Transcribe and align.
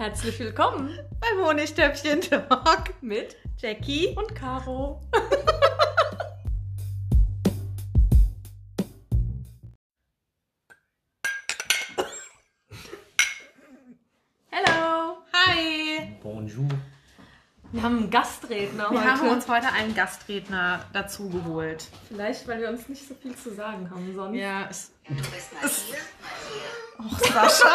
Herzlich 0.00 0.38
willkommen 0.40 0.98
beim 1.20 1.44
Honigtöpfchen 1.44 2.22
Talk 2.22 2.94
mit 3.02 3.36
Jackie 3.58 4.16
und 4.16 4.34
Caro. 4.34 4.98
Hello. 14.48 15.18
Hi. 15.34 16.16
Bonjour. 16.22 16.66
Wir 17.72 17.82
haben 17.82 17.98
einen 17.98 18.10
Gastredner 18.10 18.90
Wir 18.90 19.00
heute. 19.00 19.04
haben 19.04 19.28
uns 19.28 19.48
heute 19.48 19.70
einen 19.70 19.94
Gastredner 19.94 20.82
dazu 20.94 21.28
geholt. 21.28 21.88
Vielleicht, 22.08 22.48
weil 22.48 22.62
wir 22.62 22.70
uns 22.70 22.88
nicht 22.88 23.06
so 23.06 23.14
viel 23.14 23.36
zu 23.36 23.54
sagen 23.54 23.90
haben 23.90 24.14
sonst. 24.14 24.34
Ja, 24.38 24.66
es 24.70 24.92
Du 25.06 25.14
bist 25.14 25.52
mal 25.52 25.68
hier, 25.68 25.98
mal 26.22 26.30
hier. 26.48 27.04
Och, 27.04 27.18
Sascha. 27.34 27.68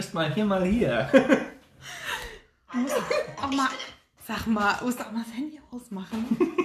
Du 0.00 0.04
bist 0.06 0.14
mal 0.14 0.32
hier, 0.32 0.46
mal 0.46 0.64
hier. 0.64 1.10
Auch 3.36 3.50
mal, 3.50 3.68
sag 4.26 4.46
mal, 4.46 4.76
du 4.78 4.86
musst 4.86 4.98
auch 4.98 5.12
mal 5.12 5.22
das 5.22 5.34
Handy 5.36 5.60
ausmachen. 5.70 6.38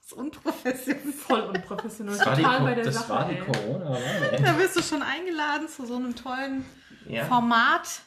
Das 0.00 0.06
ist 0.06 0.12
unprofessionell. 0.14 1.12
Voll 1.12 1.40
unprofessionell. 1.42 2.18
Das 2.18 2.26
war 2.26 2.34
die, 2.34 2.42
Total 2.42 2.60
bei 2.62 2.74
der 2.74 2.84
das 2.84 2.94
Sache. 2.96 3.08
war 3.10 3.28
die 3.28 3.36
ey. 3.36 3.40
Corona, 3.40 3.96
Da 4.44 4.58
wirst 4.58 4.76
du 4.76 4.82
schon 4.82 5.00
eingeladen 5.00 5.68
zu 5.68 5.86
so 5.86 5.94
einem 5.94 6.16
tollen 6.16 6.64
Ja. 7.06 7.24
Format, 7.26 8.00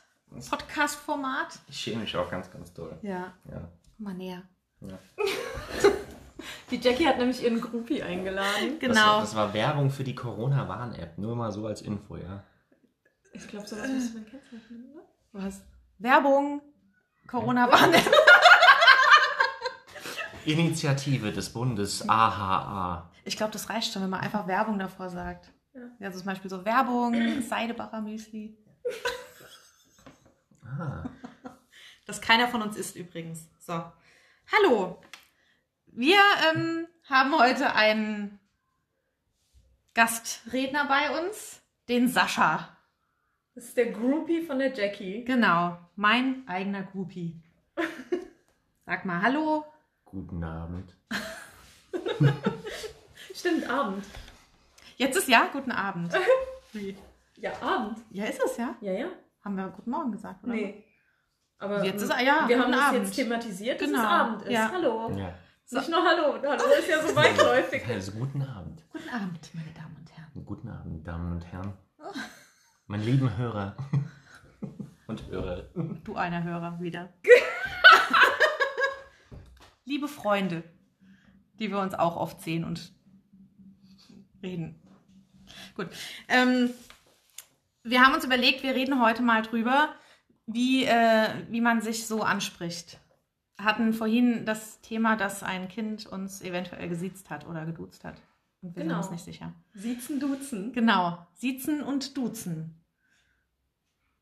Podcast-Format. 0.50 1.58
Ich 1.70 1.80
schäme 1.80 2.02
mich 2.02 2.16
auch 2.18 2.30
ganz, 2.30 2.52
ganz 2.52 2.74
doll. 2.74 3.00
Ja, 3.02 3.32
Ja. 3.50 3.70
mal 3.98 4.14
näher. 4.14 4.42
ja. 4.82 5.00
Die 6.70 6.78
Jackie 6.82 7.08
hat 7.08 7.18
nämlich 7.18 7.42
ihren 7.42 7.62
Groupie 7.62 8.04
eingeladen. 8.04 8.78
Genau. 8.80 9.22
Das, 9.22 9.30
das 9.30 9.36
war 9.36 9.54
Werbung 9.54 9.90
für 9.90 10.04
die 10.04 10.16
Corona-Warn-App. 10.16 11.18
Nur 11.18 11.36
mal 11.38 11.52
so 11.54 11.66
als 11.66 11.82
Info, 11.82 12.18
ja. 12.18 12.44
Ich 13.36 13.48
glaube, 13.50 13.68
sowas 13.68 13.88
müsste 13.90 14.14
man 14.14 14.26
kennzeichnen, 14.26 14.86
oder? 14.94 15.04
Was? 15.34 15.62
Werbung, 15.98 16.62
Corona-Warn-App. 17.28 18.12
Initiative 20.46 21.34
des 21.34 21.52
Bundes 21.52 22.08
AHA. 22.08 23.12
Ich 23.26 23.36
glaube, 23.36 23.52
das 23.52 23.70
reicht 23.70 23.92
schon, 23.92 24.04
wenn 24.04 24.10
man 24.10 24.22
einfach 24.22 24.48
Werbung 24.48 24.80
davor 24.80 25.10
sagt. 25.10 25.52
Ja. 25.74 25.82
Ja, 26.00 26.08
also 26.08 26.20
zum 26.20 26.28
Beispiel 26.28 26.50
so 26.50 26.64
Werbung, 26.64 27.42
Seidebacher 27.42 28.02
Müsli. 28.02 28.58
Ah. 30.64 31.04
Das 32.06 32.22
keiner 32.22 32.48
von 32.48 32.62
uns 32.62 32.78
isst 32.78 32.96
übrigens. 32.96 33.50
So. 33.60 33.84
Hallo. 34.54 35.02
Wir 35.88 36.20
ähm, 36.54 36.88
haben 37.10 37.38
heute 37.38 37.74
einen 37.74 38.40
Gastredner 39.94 40.86
bei 40.86 41.20
uns, 41.20 41.62
den 41.90 42.08
Sascha. 42.08 42.75
Das 43.56 43.64
ist 43.66 43.78
der 43.78 43.92
Groupie 43.92 44.42
von 44.42 44.60
der 44.60 44.74
Jackie. 44.74 45.24
Genau, 45.24 45.78
mein 45.96 46.44
eigener 46.48 46.84
Groupie. 46.84 47.42
Sag 48.86 49.06
mal 49.06 49.22
Hallo. 49.22 49.66
Guten 50.04 50.44
Abend. 50.44 50.94
Stimmt, 53.34 53.70
Abend. 53.70 54.06
Jetzt 54.98 55.18
ist 55.18 55.28
ja 55.28 55.48
guten 55.52 55.72
Abend. 55.72 56.14
Wie? 56.74 56.98
Ja, 57.38 57.52
Abend. 57.62 57.98
Ja, 58.12 58.26
ist 58.26 58.42
es 58.44 58.58
ja? 58.58 58.76
Ja, 58.82 58.92
ja. 58.92 59.08
Haben 59.44 59.56
wir 59.56 59.68
guten 59.70 59.90
Morgen 59.90 60.12
gesagt, 60.12 60.44
oder? 60.44 60.54
Nee. 60.54 60.84
Aber 61.58 61.84
Jetzt 61.84 62.02
ist- 62.02 62.10
ja, 62.22 62.48
wir 62.48 62.60
haben 62.62 62.72
das 62.72 62.82
Abend. 62.82 63.04
jetzt 63.06 63.16
thematisiert, 63.16 63.80
dass 63.82 63.88
Genau. 63.88 64.00
es 64.02 64.06
Abend 64.06 64.42
ist. 64.44 64.52
Ja. 64.52 64.72
Hallo. 64.72 65.12
Ja. 65.12 65.34
Nicht 65.72 65.90
nur 65.90 66.04
Hallo. 66.04 66.34
Hallo 66.44 66.64
ist 66.80 66.90
ja 66.90 67.02
so 67.02 67.16
weitläufig. 67.16 67.88
Also, 67.88 68.12
guten 68.12 68.42
Abend. 68.42 68.84
Guten 68.92 69.10
Abend, 69.10 69.50
meine 69.54 69.72
Damen 69.72 69.96
und 69.98 70.12
Herren. 70.16 70.46
Guten 70.46 70.68
Abend, 70.70 71.08
Damen 71.08 71.32
und 71.32 71.46
Herren. 71.52 71.74
Meine 72.88 73.04
lieben 73.04 73.36
Hörer. 73.36 73.76
Und 75.08 75.28
Hörerinnen. 75.28 76.04
Du 76.04 76.16
einer 76.16 76.44
Hörer 76.44 76.80
wieder. 76.80 77.12
Liebe 79.86 80.08
Freunde, 80.08 80.64
die 81.60 81.72
wir 81.72 81.80
uns 81.80 81.96
auch 81.96 82.16
oft 82.16 82.42
sehen 82.42 82.64
und 82.64 82.92
reden. 84.42 84.82
Gut. 85.76 85.90
Ähm, 86.28 86.72
wir 87.84 88.02
haben 88.02 88.16
uns 88.16 88.26
überlegt, 88.26 88.64
wir 88.64 88.74
reden 88.74 89.00
heute 89.00 89.22
mal 89.22 89.44
drüber, 89.44 89.94
wie, 90.48 90.86
äh, 90.86 91.30
wie 91.50 91.62
man 91.62 91.82
sich 91.82 92.08
so 92.08 92.24
anspricht. 92.24 93.00
Hatten 93.60 93.94
vorhin 93.94 94.44
das 94.46 94.82
Thema, 94.82 95.16
dass 95.16 95.44
ein 95.44 95.70
Kind 95.70 96.08
uns 96.08 96.42
eventuell 96.42 96.90
gesiezt 96.90 97.30
hat 97.30 97.48
oder 97.48 97.66
geduzt 97.66 98.04
hat. 98.04 98.20
Und 98.66 98.76
wir 98.76 98.84
Genau. 98.84 98.96
sind 99.02 99.12
uns 99.12 99.12
nicht 99.12 99.26
sicher. 99.26 99.54
Siezen, 99.74 100.20
duzen. 100.20 100.74
Genau. 100.74 101.18
Siezen 101.36 101.84
und 101.84 102.18
duzen. 102.18 102.82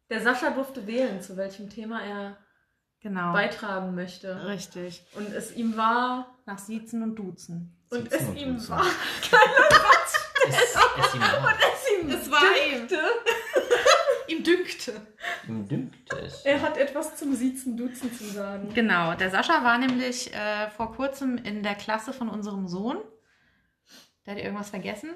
Der 0.09 0.21
Sascha 0.21 0.51
durfte 0.51 0.85
wählen, 0.85 1.21
zu 1.21 1.37
welchem 1.37 1.69
Thema 1.69 2.01
er 2.03 2.37
Genau. 2.99 3.33
beitragen 3.33 3.95
möchte. 3.95 4.45
Richtig. 4.47 5.03
Und 5.15 5.29
es 5.33 5.55
ihm 5.55 5.75
war. 5.77 6.27
Nach 6.45 6.57
Siezen 6.59 7.03
und 7.03 7.15
Duzen. 7.15 7.77
Und 7.89 8.11
Siezen 8.11 8.19
es 8.19 8.27
und 8.29 8.35
ihm 8.37 8.53
duzen. 8.55 8.69
war. 8.69 8.85
Es, 10.45 10.55
es 10.55 11.15
ihm 11.15 11.21
war. 11.21 11.53
Es 11.53 12.03
ihm 12.03 12.09
Es 12.09 12.29
war 12.31 12.41
dünkte. 12.77 12.99
Ihm 14.27 14.43
dünkte. 14.43 14.93
Ihm 15.47 15.67
dünkt 15.69 16.13
es. 16.13 16.41
Er 16.43 16.61
hat 16.61 16.77
etwas 16.77 17.15
zum 17.15 17.33
Siezen, 17.33 17.77
duzen 17.77 18.11
zu 18.13 18.25
sagen. 18.25 18.73
Genau, 18.73 19.13
der 19.15 19.29
Sascha 19.31 19.63
war 19.63 19.77
nämlich 19.77 20.33
äh, 20.33 20.69
vor 20.71 20.93
kurzem 20.95 21.37
in 21.37 21.63
der 21.63 21.75
Klasse 21.75 22.11
von 22.11 22.27
unserem 22.27 22.67
Sohn. 22.67 22.97
Der 24.25 24.35
hat 24.35 24.41
irgendwas 24.41 24.69
vergessen, 24.69 25.11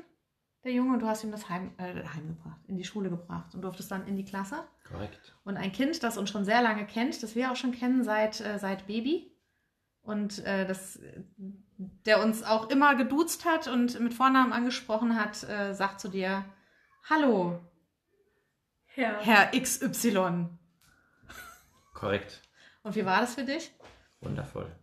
der 0.64 0.74
Junge, 0.74 0.94
und 0.94 1.00
du 1.02 1.08
hast 1.08 1.24
ihm 1.24 1.32
das 1.32 1.50
heim, 1.50 1.74
äh, 1.78 2.04
heimgebracht, 2.04 2.60
in 2.68 2.78
die 2.78 2.84
Schule 2.84 3.10
gebracht 3.10 3.56
und 3.56 3.62
durftest 3.62 3.90
dann 3.92 4.06
in 4.08 4.18
die 4.18 4.26
Klasse. 4.26 4.64
Korrekt. 4.86 5.36
Und 5.46 5.58
ein 5.58 5.72
Kind, 5.72 6.04
das 6.04 6.18
uns 6.18 6.30
schon 6.30 6.46
sehr 6.46 6.62
lange 6.62 6.86
kennt, 6.86 7.24
das 7.24 7.36
wir 7.36 7.52
auch 7.52 7.56
schon 7.56 7.72
kennen 7.72 8.04
seit, 8.04 8.42
äh, 8.42 8.60
seit 8.60 8.88
Baby. 8.88 9.32
Und 10.02 10.46
äh, 10.46 10.66
das, 10.66 11.00
der 11.78 12.24
uns 12.24 12.44
auch 12.44 12.70
immer 12.70 12.96
geduzt 12.96 13.46
hat 13.46 13.68
und 13.68 14.00
mit 14.00 14.14
Vornamen 14.14 14.54
angesprochen 14.54 15.20
hat, 15.20 15.44
äh, 15.44 15.74
sagt 15.74 16.00
zu 16.00 16.10
dir, 16.10 16.46
Hallo, 17.10 17.62
Herr. 18.86 19.20
Herr 19.22 19.52
XY. 19.52 20.50
Korrekt. 21.94 22.42
Und 22.84 22.96
wie 22.96 23.06
war 23.06 23.22
das 23.22 23.36
für 23.36 23.44
dich? 23.44 23.72
Wundervoll. 24.22 24.76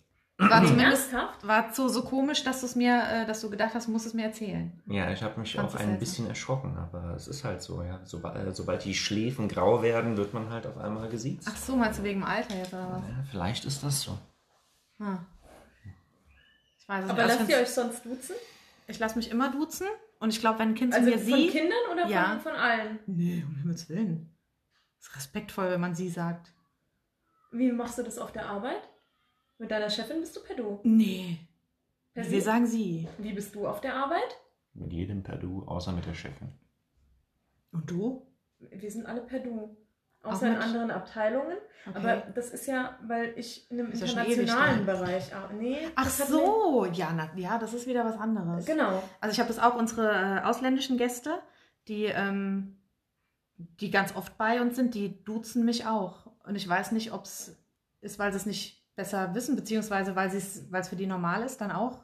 War 0.50 0.64
zumindest 0.66 1.12
Ernsthaft? 1.12 1.46
war 1.46 1.72
so, 1.74 1.88
so 1.88 2.02
komisch, 2.04 2.42
dass 2.44 2.60
du 2.60 2.66
es 2.66 2.74
mir, 2.76 3.02
äh, 3.08 3.26
dass 3.26 3.40
du 3.40 3.50
gedacht 3.50 3.74
hast, 3.74 3.86
du 3.86 3.92
musst 3.92 4.06
es 4.06 4.14
mir 4.14 4.24
erzählen. 4.24 4.72
Ja, 4.86 5.10
ich 5.10 5.22
habe 5.22 5.38
mich 5.40 5.58
auch 5.58 5.64
ein 5.64 5.70
seltsam? 5.70 5.98
bisschen 5.98 6.26
erschrocken, 6.28 6.76
aber 6.76 7.14
es 7.14 7.28
ist 7.28 7.44
halt 7.44 7.62
so, 7.62 7.82
ja. 7.82 8.00
Sobald, 8.04 8.36
äh, 8.46 8.52
sobald 8.54 8.84
die 8.84 8.94
Schläfen 8.94 9.48
grau 9.48 9.82
werden, 9.82 10.16
wird 10.16 10.32
man 10.34 10.50
halt 10.50 10.66
auf 10.66 10.76
einmal 10.78 11.08
gesiezt. 11.08 11.48
Ach 11.50 11.56
so, 11.56 11.76
meinst 11.76 11.98
du 12.00 12.04
wegen 12.04 12.20
dem 12.20 12.28
Alter 12.28 12.56
jetzt 12.56 12.72
oder 12.72 12.88
was? 13.02 13.08
Ja, 13.08 13.24
vielleicht 13.30 13.64
ist 13.64 13.82
das 13.82 14.02
so. 14.02 14.18
Hm. 14.98 15.18
Ich 16.78 16.88
weiß 16.88 17.04
es 17.04 17.10
Aber 17.10 17.22
nicht. 17.22 17.28
lasst 17.28 17.40
Also 17.40 17.52
ihr 17.52 17.58
euch 17.58 17.68
sonst 17.70 18.04
duzen? 18.04 18.34
Ich 18.86 18.98
lasse 18.98 19.16
mich 19.16 19.30
immer 19.30 19.50
duzen 19.50 19.86
und 20.20 20.28
ich 20.30 20.40
glaube, 20.40 20.58
wenn 20.58 20.70
ein 20.70 20.74
Kind 20.74 20.92
zu 20.92 20.98
Also 21.00 21.10
mir 21.10 21.18
von 21.18 21.26
sie. 21.26 21.48
Kindern 21.48 21.78
oder 21.92 22.06
Ja. 22.06 22.24
von, 22.32 22.40
von 22.40 22.52
allen? 22.52 22.98
Nee, 23.06 23.44
um 23.48 23.56
Himmels 23.56 23.88
Willen. 23.88 24.30
Ist 25.00 25.16
respektvoll, 25.16 25.70
wenn 25.70 25.80
man 25.80 25.94
sie 25.94 26.08
sagt. 26.10 26.52
Wie 27.52 27.72
machst 27.72 27.98
du 27.98 28.02
das 28.02 28.18
auf 28.18 28.32
der 28.32 28.46
Arbeit? 28.46 28.82
Mit 29.58 29.70
deiner 29.70 29.90
Chefin 29.90 30.20
bist 30.20 30.36
du 30.36 30.40
per 30.40 30.56
Du. 30.56 30.80
Nee. 30.82 31.38
Per 32.12 32.24
Wir 32.24 32.30
Sie? 32.30 32.40
sagen 32.40 32.66
sie. 32.66 33.08
Wie 33.18 33.32
bist 33.32 33.54
du 33.54 33.66
auf 33.66 33.80
der 33.80 33.94
Arbeit? 33.94 34.38
Mit 34.74 34.92
jedem 34.92 35.22
per 35.22 35.36
Du, 35.36 35.64
außer 35.64 35.92
mit 35.92 36.06
der 36.06 36.14
Chefin. 36.14 36.52
Und 37.72 37.90
du? 37.90 38.26
Wir 38.58 38.90
sind 38.90 39.06
alle 39.06 39.20
per 39.20 39.40
Du. 39.40 39.76
Auch 40.22 40.32
Außer 40.32 40.46
in 40.48 40.56
anderen 40.56 40.90
Abteilungen. 40.90 41.58
Okay. 41.86 41.98
Aber 41.98 42.16
das 42.34 42.48
ist 42.50 42.66
ja, 42.66 42.98
weil 43.06 43.34
ich 43.36 43.70
in 43.70 43.78
einem 43.78 43.92
Ist 43.92 44.00
internationalen? 44.02 44.86
Bereich 44.86 45.34
arbeite. 45.34 45.54
Nee, 45.56 45.78
Ach 45.96 46.08
so, 46.08 46.86
ja, 46.86 47.12
na, 47.14 47.30
ja, 47.36 47.58
das 47.58 47.74
ist 47.74 47.86
wieder 47.86 48.06
was 48.06 48.16
anderes. 48.16 48.64
Genau. 48.64 49.02
Also 49.20 49.32
ich 49.34 49.38
habe 49.38 49.48
das 49.48 49.58
auch 49.58 49.74
unsere 49.74 50.10
äh, 50.10 50.40
ausländischen 50.44 50.96
Gäste, 50.96 51.42
die, 51.88 52.04
ähm, 52.04 52.78
die 53.58 53.90
ganz 53.90 54.16
oft 54.16 54.38
bei 54.38 54.62
uns 54.62 54.76
sind, 54.76 54.94
die 54.94 55.22
duzen 55.24 55.66
mich 55.66 55.86
auch. 55.86 56.26
Und 56.46 56.54
ich 56.56 56.66
weiß 56.66 56.92
nicht, 56.92 57.12
ob 57.12 57.24
es 57.24 57.54
ist, 58.00 58.18
weil 58.18 58.32
sie 58.32 58.38
es 58.38 58.46
nicht 58.46 58.82
besser 58.96 59.34
wissen, 59.34 59.56
beziehungsweise 59.56 60.14
weil 60.16 60.28
es 60.34 60.70
weil 60.70 60.80
es 60.82 60.88
für 60.88 60.96
die 60.96 61.06
normal 61.06 61.42
ist, 61.42 61.60
dann 61.60 61.72
auch 61.72 62.02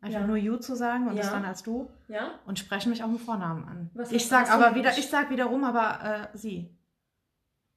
einfach 0.00 0.20
Ja. 0.20 0.26
nur 0.26 0.36
you 0.36 0.56
zu 0.56 0.74
sagen 0.76 1.08
und 1.08 1.16
Ja. 1.16 1.22
das 1.22 1.32
dann 1.32 1.44
als 1.44 1.62
du 1.62 1.90
Ja? 2.08 2.38
und 2.46 2.58
sprechen 2.58 2.90
mich 2.90 3.02
auch 3.02 3.08
mit 3.08 3.20
Vornamen 3.20 3.64
an. 3.64 3.90
Was 3.94 4.12
ich 4.12 4.26
sag 4.28 4.50
aber 4.50 4.74
wieder, 4.74 4.96
ich 4.96 5.08
sag 5.08 5.30
wiederum 5.30 5.64
aber 5.64 6.30
äh, 6.32 6.36
sie 6.38 6.70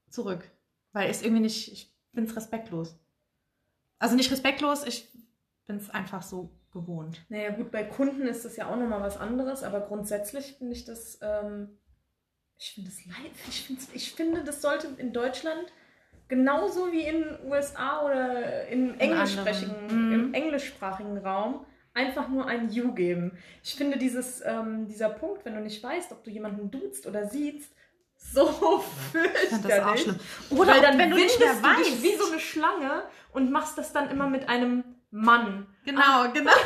zurück, 0.10 0.50
weil 0.94 1.10
ich 1.10 1.22
irgendwie 1.24 1.42
nicht, 1.42 1.72
ich 1.72 1.94
bin's 2.14 2.36
respektlos. 2.36 2.98
Also 4.00 4.16
nicht 4.16 4.32
respektlos, 4.32 4.86
ich 4.86 5.08
bin's 5.68 5.90
einfach 5.90 6.22
so 6.22 6.50
gewohnt. 6.72 7.26
Naja, 7.30 7.52
gut, 7.52 7.72
bei 7.72 7.84
Kunden 7.84 8.22
ist 8.28 8.46
das 8.46 8.56
ja 8.58 8.68
auch 8.70 8.76
nochmal 8.78 9.02
was 9.02 9.18
anderes, 9.18 9.64
aber 9.64 9.82
grundsätzlich 9.82 10.54
finde 10.58 10.74
ich 10.74 10.86
das, 10.86 11.18
ähm, 11.22 11.78
ich 12.58 12.72
finde 12.74 12.90
das 12.90 13.06
leid. 13.06 13.32
Ich, 13.48 13.70
ich 13.94 14.14
finde, 14.14 14.44
das 14.44 14.62
sollte 14.62 14.88
in 14.98 15.14
Deutschland 15.14 15.72
genauso 16.28 16.92
wie 16.92 17.02
in 17.02 17.24
den 17.24 17.38
USA 17.50 18.02
oder 18.04 18.68
im 18.68 19.00
englischsprachigen. 19.00 19.76
Mhm. 19.90 20.14
im 20.14 20.34
englischsprachigen 20.34 21.18
Raum 21.20 21.66
einfach 21.94 22.28
nur 22.28 22.46
ein 22.46 22.70
You 22.70 22.94
geben. 22.94 23.38
Ich 23.64 23.76
finde 23.76 23.98
dieses, 23.98 24.42
ähm, 24.46 24.88
dieser 24.88 25.10
Punkt, 25.10 25.44
wenn 25.46 25.56
du 25.56 25.62
nicht 25.62 25.82
weißt, 25.84 26.12
ob 26.12 26.24
du 26.24 26.30
jemanden 26.30 26.70
duzt 26.70 27.08
oder 27.08 27.28
siehst, 27.28 27.72
so 28.16 28.84
fürchterlich. 29.12 30.08
Oder 30.50 30.74
Weil 30.74 30.82
dann 30.82 30.98
wenn 30.98 31.10
du 31.12 31.18
nicht 31.18 31.40
mehr 31.40 31.54
du 31.54 31.84
dich 31.84 31.94
weißt. 31.94 32.04
wie 32.04 32.16
so 32.16 32.32
eine 32.32 32.40
Schlange 32.40 33.04
und 33.34 33.52
machst 33.52 33.78
das 33.78 33.94
dann 33.94 34.10
immer 34.10 34.28
mit 34.28 34.48
einem 34.48 34.84
Mann. 35.12 35.68
Genau, 35.86 36.32
genau. 36.34 36.52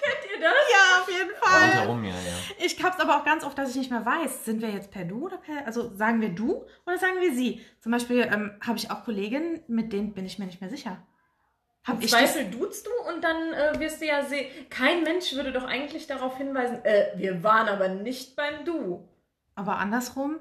Kennt 0.00 0.24
ihr 0.34 0.40
das? 0.40 0.54
Ja, 0.72 1.02
auf 1.02 1.10
jeden 1.10 1.34
Fall. 1.36 1.45
Rundherum, 1.64 2.04
ja, 2.04 2.10
ja. 2.10 2.64
Ich 2.64 2.82
hab's 2.82 3.00
aber 3.00 3.16
auch 3.18 3.24
ganz 3.24 3.44
oft, 3.44 3.56
dass 3.58 3.70
ich 3.70 3.76
nicht 3.76 3.90
mehr 3.90 4.04
weiß, 4.06 4.44
sind 4.44 4.60
wir 4.62 4.70
jetzt 4.70 4.90
per 4.90 5.04
Du 5.04 5.24
oder 5.26 5.38
per, 5.38 5.66
also 5.66 5.94
sagen 5.94 6.20
wir 6.20 6.30
Du 6.30 6.64
oder 6.86 6.98
sagen 6.98 7.20
wir 7.20 7.34
Sie? 7.34 7.64
Zum 7.80 7.92
Beispiel 7.92 8.20
ähm, 8.32 8.52
habe 8.66 8.78
ich 8.78 8.90
auch 8.90 9.04
Kolleginnen, 9.04 9.60
mit 9.68 9.92
denen 9.92 10.14
bin 10.14 10.26
ich 10.26 10.38
mir 10.38 10.46
nicht 10.46 10.60
mehr 10.60 10.70
sicher. 10.70 10.98
Hab 11.84 12.02
ich 12.02 12.10
Zweifel 12.10 12.50
duzt 12.50 12.86
du 12.86 12.90
und 13.14 13.22
dann 13.22 13.52
äh, 13.52 13.78
wirst 13.78 14.00
du 14.00 14.06
ja 14.06 14.24
sehen, 14.24 14.46
kein 14.70 15.02
Mensch 15.04 15.32
würde 15.34 15.52
doch 15.52 15.64
eigentlich 15.64 16.06
darauf 16.08 16.36
hinweisen, 16.36 16.84
äh, 16.84 17.12
wir 17.16 17.42
waren 17.44 17.68
aber 17.68 17.88
nicht 17.88 18.34
beim 18.36 18.64
Du. 18.64 19.08
aber 19.54 19.76
andersrum? 19.78 20.38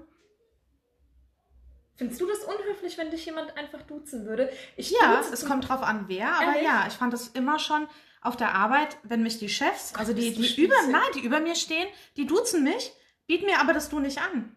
Findest 1.97 2.19
du 2.19 2.27
das 2.27 2.39
unhöflich, 2.39 2.97
wenn 2.97 3.09
dich 3.09 3.25
jemand 3.25 3.55
einfach 3.57 3.81
duzen 3.83 4.25
würde? 4.25 4.49
Ich 4.75 4.91
Ja, 4.91 5.15
duze 5.17 5.33
es 5.33 5.45
kommt 5.45 5.69
drauf 5.69 5.81
an, 5.81 6.05
wer, 6.07 6.27
aber 6.35 6.47
Ehrlich? 6.55 6.63
ja, 6.63 6.85
ich 6.87 6.93
fand 6.93 7.13
das 7.13 7.29
immer 7.29 7.57
schon 7.57 7.87
auf 8.25 8.35
der 8.35 8.53
Arbeit, 8.53 8.97
wenn 9.03 9.23
mich 9.23 9.39
die 9.39 9.49
Chefs, 9.49 9.93
also 9.95 10.13
die, 10.13 10.33
die 10.33 10.61
über, 10.63 10.75
nein, 10.89 11.01
die 11.15 11.21
über 11.21 11.39
mir 11.39 11.55
stehen, 11.55 11.87
die 12.17 12.25
duzen 12.25 12.63
mich, 12.63 12.91
bieten 13.27 13.45
mir 13.45 13.59
aber 13.59 13.73
das 13.73 13.89
Du 13.89 13.99
nicht 13.99 14.19
an. 14.19 14.55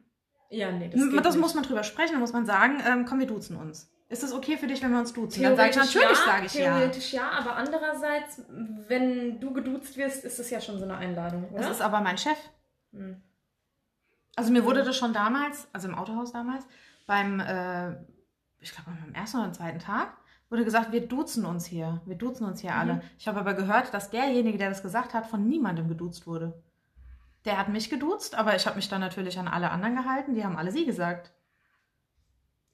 Ja, 0.51 0.73
nee, 0.73 0.89
Das, 0.89 1.01
das, 1.13 1.23
das 1.23 1.37
muss 1.37 1.55
man 1.55 1.65
drüber 1.65 1.83
sprechen, 1.85 2.15
da 2.15 2.19
muss 2.19 2.33
man 2.33 2.47
sagen, 2.47 2.83
ähm, 2.87 3.05
komm, 3.05 3.19
wir 3.21 3.27
duzen 3.27 3.57
uns. 3.57 3.91
Ist 4.09 4.23
es 4.23 4.33
okay 4.33 4.57
für 4.57 4.67
dich, 4.67 4.83
wenn 4.83 4.91
wir 4.91 4.99
uns 4.99 5.13
duzen? 5.13 5.43
Dann 5.43 5.55
sage 5.57 5.69
ich 5.69 5.75
Theoretisch 5.77 5.95
natürlich, 5.95 6.19
ja, 6.19 6.25
sage 6.33 6.47
ich 6.47 6.55
ja. 6.55 6.79
Theoretisch 6.79 7.13
ja, 7.13 7.31
aber 7.31 7.57
andererseits, 7.57 8.43
wenn 8.49 9.39
du 9.39 9.53
geduzt 9.53 9.99
wirst, 9.99 10.25
ist 10.25 10.39
es 10.39 10.49
ja 10.49 10.61
schon 10.63 10.79
so 10.79 10.85
eine 10.85 10.97
Einladung, 10.97 11.47
Das 11.53 11.67
oder? 11.67 11.71
ist 11.73 11.81
aber 11.83 12.01
mein 12.01 12.17
Chef. 12.17 12.39
Hm. 12.93 13.21
Also 14.37 14.51
mir 14.51 14.65
wurde 14.65 14.83
das 14.83 14.97
schon 14.97 15.13
damals, 15.13 15.69
also 15.75 15.89
im 15.89 15.95
Autohaus 15.95 16.33
damals, 16.33 16.65
beim, 17.07 17.41
äh, 17.41 17.91
ich 18.61 18.73
glaube 18.73 18.93
beim 18.99 19.13
ersten 19.13 19.39
oder 19.41 19.53
zweiten 19.53 19.79
Tag, 19.81 20.17
wurde 20.51 20.65
gesagt, 20.65 20.93
wir 20.93 21.07
duzen 21.07 21.45
uns 21.45 21.67
hier. 21.67 22.01
Wir 22.07 22.17
duzen 22.17 22.47
uns 22.47 22.61
hier 22.61 22.75
alle. 22.75 23.03
Ich 23.19 23.29
habe 23.29 23.41
aber 23.41 23.55
gehört, 23.55 23.93
dass 23.93 24.11
derjenige, 24.11 24.59
der 24.59 24.71
das 24.71 24.83
gesagt 24.83 25.15
hat, 25.15 25.27
von 25.27 25.47
niemandem 25.49 25.89
geduzt 25.89 26.27
wurde. 26.27 26.63
Der 27.45 27.59
hat 27.59 27.69
mich 27.69 27.91
geduzt, 27.91 28.35
aber 28.35 28.57
ich 28.57 28.67
habe 28.67 28.77
mich 28.77 28.89
dann 28.89 29.01
natürlich 29.01 29.39
an 29.39 29.49
alle 29.49 29.71
anderen 29.71 29.95
gehalten. 29.97 30.35
Die 30.35 30.45
haben 30.45 30.57
alle 30.57 30.73
sie 30.73 30.85
gesagt. 30.87 31.33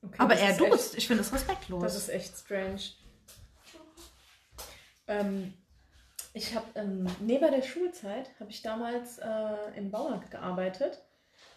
Okay, 0.02 0.16
Aber 0.18 0.34
er 0.34 0.56
duzt. 0.56 0.90
Echt, 0.92 0.98
Ich 0.98 1.06
finde 1.06 1.22
es 1.22 1.32
respektlos. 1.32 1.82
das 1.82 1.96
ist 1.96 2.08
echt 2.08 2.36
strange. 2.36 2.80
Ähm, 5.06 5.54
ich 6.32 6.54
habe 6.54 6.66
ähm, 6.74 7.06
neben 7.20 7.50
der 7.50 7.62
Schulzeit 7.62 8.30
habe 8.40 8.50
ich 8.50 8.62
damals 8.62 9.18
äh, 9.18 9.76
im 9.76 9.90
Baumarkt 9.90 10.30
gearbeitet 10.30 11.02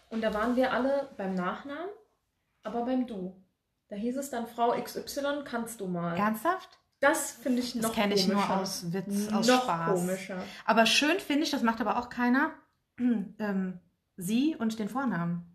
und 0.09 0.21
da 0.21 0.33
waren 0.33 0.55
wir 0.55 0.73
alle 0.73 1.09
beim 1.17 1.33
Nachnamen, 1.33 1.89
aber 2.63 2.85
beim 2.85 3.07
Du. 3.07 3.35
Da 3.89 3.95
hieß 3.95 4.17
es 4.17 4.29
dann 4.29 4.47
Frau 4.47 4.71
XY, 4.81 5.43
kannst 5.45 5.79
du 5.79 5.87
mal. 5.87 6.17
Ernsthaft? 6.17 6.77
Das 6.99 7.31
finde 7.31 7.59
ich 7.61 7.75
noch 7.75 7.83
Das 7.83 7.91
kenne 7.93 8.15
ich 8.15 8.27
nur 8.27 8.35
komischer. 8.41 8.59
aus 8.61 8.91
Witz, 8.91 9.31
aus 9.31 9.47
noch 9.47 9.63
Spaß. 9.63 9.99
komischer. 9.99 10.43
Aber 10.65 10.85
schön 10.85 11.19
finde 11.19 11.43
ich, 11.43 11.51
das 11.51 11.61
macht 11.61 11.79
aber 11.79 11.97
auch 11.99 12.09
keiner, 12.09 12.51
ähm, 12.99 13.79
sie 14.17 14.55
und 14.57 14.77
den 14.79 14.89
Vornamen. 14.89 15.45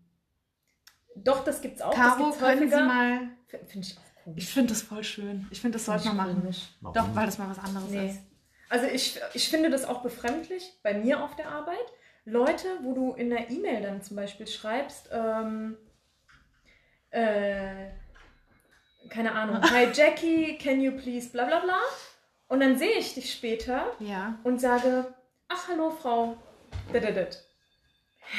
Doch, 1.15 1.43
das 1.43 1.61
gibt's 1.61 1.81
auch. 1.81 1.93
Caro, 1.93 2.09
das 2.29 2.37
gibt's 2.37 2.37
können 2.39 2.69
Sie 2.69 2.75
häufiger. 2.75 2.85
mal 2.87 3.19
F- 3.51 3.69
Finde 3.69 3.87
ich 3.87 3.97
auch 3.97 4.23
komisch. 4.23 4.43
Ich 4.43 4.49
finde 4.53 4.69
das 4.69 4.81
voll 4.81 5.03
schön. 5.03 5.47
Ich 5.51 5.61
finde, 5.61 5.77
das 5.77 5.85
sollte 5.85 6.07
man 6.07 6.17
machen. 6.17 6.41
Komisch. 6.41 6.69
Warum? 6.81 6.93
Doch, 6.95 7.15
weil 7.15 7.25
das 7.27 7.37
mal 7.37 7.49
was 7.49 7.59
anderes 7.59 7.89
Nee. 7.89 8.09
ist. 8.09 8.19
Also 8.69 8.87
ich, 8.87 9.19
ich 9.35 9.49
finde 9.49 9.69
das 9.69 9.85
auch 9.85 10.01
befremdlich 10.01 10.79
bei 10.81 10.95
mir 10.95 11.23
auf 11.23 11.35
der 11.35 11.49
Arbeit. 11.49 11.77
Leute, 12.25 12.65
wo 12.81 12.93
du 12.93 13.11
in 13.13 13.29
der 13.29 13.51
E-Mail 13.51 13.83
dann 13.83 14.01
zum 14.01 14.15
Beispiel 14.15 14.47
schreibst, 14.47 15.09
ähm, 15.11 15.77
äh, 17.11 17.89
keine 19.09 19.31
Ahnung, 19.33 19.61
hi 19.71 19.87
Jackie, 19.93 20.57
can 20.57 20.81
you 20.81 20.91
please 20.91 21.29
bla 21.29 21.45
bla 21.45 21.59
bla. 21.59 21.79
Und 22.47 22.59
dann 22.59 22.77
sehe 22.77 22.97
ich 22.97 23.13
dich 23.15 23.31
später 23.33 23.91
Ja. 23.99 24.37
und 24.43 24.59
sage, 24.59 25.13
ach 25.47 25.67
hallo 25.69 25.89
Frau. 25.91 26.37
Dadadat. 26.91 27.43